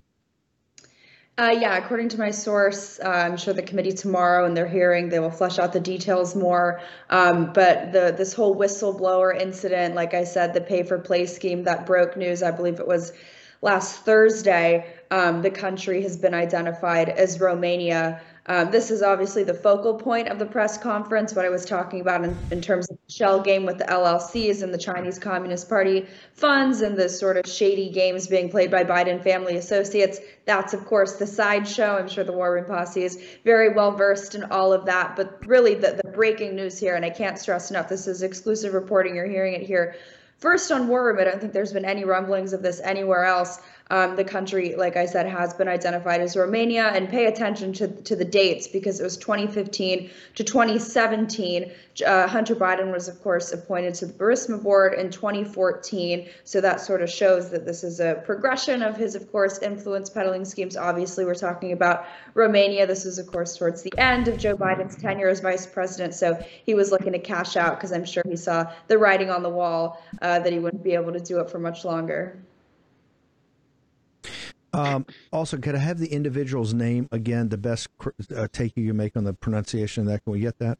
[1.37, 5.07] Uh, yeah, according to my source, uh, I'm sure the committee tomorrow in their hearing
[5.07, 6.81] they will flesh out the details more.
[7.09, 11.63] Um, but the this whole whistleblower incident, like I said, the pay for play scheme
[11.63, 13.13] that broke news, I believe it was
[13.61, 14.93] last Thursday.
[15.09, 18.21] Um, the country has been identified as Romania.
[18.47, 21.35] Um, this is obviously the focal point of the press conference.
[21.35, 24.63] What I was talking about in, in terms of the shell game with the LLCs
[24.63, 28.83] and the Chinese Communist Party funds and the sort of shady games being played by
[28.83, 30.19] Biden family associates.
[30.45, 31.97] That's, of course, the sideshow.
[31.97, 35.15] I'm sure the War Room Posse is very well versed in all of that.
[35.15, 38.73] But really, the, the breaking news here, and I can't stress enough, this is exclusive
[38.73, 39.15] reporting.
[39.15, 39.95] You're hearing it here
[40.39, 41.19] first on War Room.
[41.19, 43.59] I don't think there's been any rumblings of this anywhere else.
[43.91, 47.89] Um, the country, like I said, has been identified as Romania, and pay attention to,
[47.89, 51.69] to the dates because it was 2015 to 2017.
[52.07, 56.29] Uh, Hunter Biden was, of course, appointed to the Burisma board in 2014.
[56.45, 60.09] So that sort of shows that this is a progression of his, of course, influence
[60.09, 60.77] peddling schemes.
[60.77, 62.87] Obviously, we're talking about Romania.
[62.87, 66.13] This is, of course, towards the end of Joe Biden's tenure as vice president.
[66.13, 69.43] So he was looking to cash out because I'm sure he saw the writing on
[69.43, 72.41] the wall uh, that he wouldn't be able to do it for much longer.
[74.73, 77.49] Um, also, could I have the individual's name again?
[77.49, 77.89] The best
[78.35, 80.23] uh, take you make on the pronunciation of that.
[80.23, 80.77] Can we get that?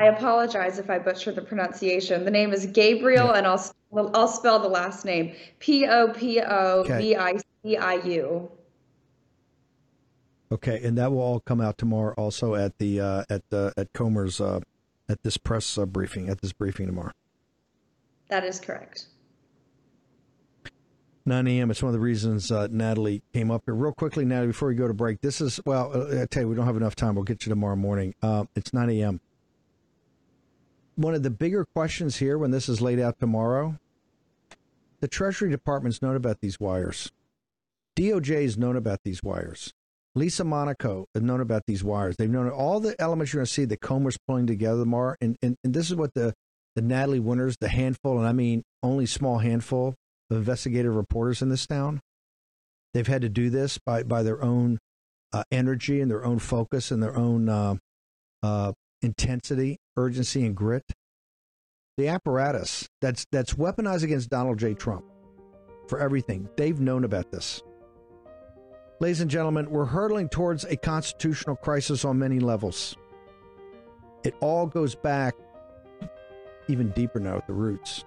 [0.00, 2.24] I apologize if I butcher the pronunciation.
[2.24, 3.38] The name is Gabriel, yeah.
[3.38, 3.74] and I'll
[4.14, 8.50] I'll spell the last name P O P O V I C I U.
[10.50, 12.14] Okay, and that will all come out tomorrow.
[12.16, 14.60] Also at the uh, at the at Comer's uh,
[15.08, 17.12] at this press uh, briefing at this briefing tomorrow.
[18.30, 19.06] That is correct.
[21.28, 21.70] 9 a.m.
[21.70, 23.74] It's one of the reasons uh, Natalie came up here.
[23.74, 26.48] Real quickly, Natalie, before we go to break, this is, well, uh, I tell you,
[26.48, 27.14] we don't have enough time.
[27.14, 28.14] We'll get you tomorrow morning.
[28.22, 29.20] Uh, it's 9 a.m.
[30.96, 33.78] One of the bigger questions here when this is laid out tomorrow
[35.00, 37.12] the Treasury Department's known about these wires.
[37.96, 39.72] DOJ DOJ's known about these wires.
[40.14, 42.16] Lisa Monaco has known about these wires.
[42.16, 45.14] They've known all the elements you're going to see that Comer's pulling together tomorrow.
[45.20, 46.34] And, and, and this is what the,
[46.74, 49.94] the Natalie Winters, the handful, and I mean only small handful,
[50.30, 52.00] investigative reporters in this town.
[52.94, 54.78] They've had to do this by, by their own
[55.32, 57.74] uh, energy and their own focus and their own uh,
[58.42, 58.72] uh,
[59.02, 60.84] intensity, urgency, and grit.
[61.96, 64.74] The apparatus that's that's weaponized against Donald J.
[64.74, 65.04] Trump
[65.88, 66.48] for everything.
[66.56, 67.60] They've known about this.
[69.00, 72.96] Ladies and gentlemen, we're hurtling towards a constitutional crisis on many levels.
[74.24, 75.34] It all goes back
[76.68, 78.04] even deeper now at the roots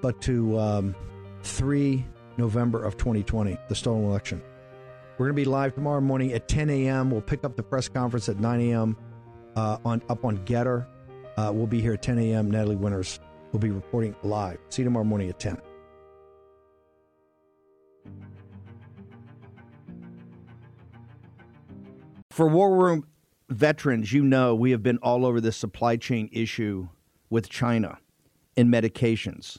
[0.00, 0.94] but to um,
[1.42, 2.04] 3
[2.36, 4.42] November of 2020, the stolen election.
[5.18, 7.10] We're going to be live tomorrow morning at 10 a.m.
[7.10, 8.96] We'll pick up the press conference at 9 a.m.
[9.56, 10.86] Uh, on up on GETTR.
[11.36, 12.50] Uh, we'll be here at 10 a.m.
[12.50, 13.18] Natalie Winters
[13.52, 14.58] will be reporting live.
[14.68, 15.58] See you tomorrow morning at 10.
[22.30, 23.04] For War Room
[23.48, 26.88] veterans, you know we have been all over this supply chain issue
[27.30, 27.98] with China
[28.56, 29.58] and medications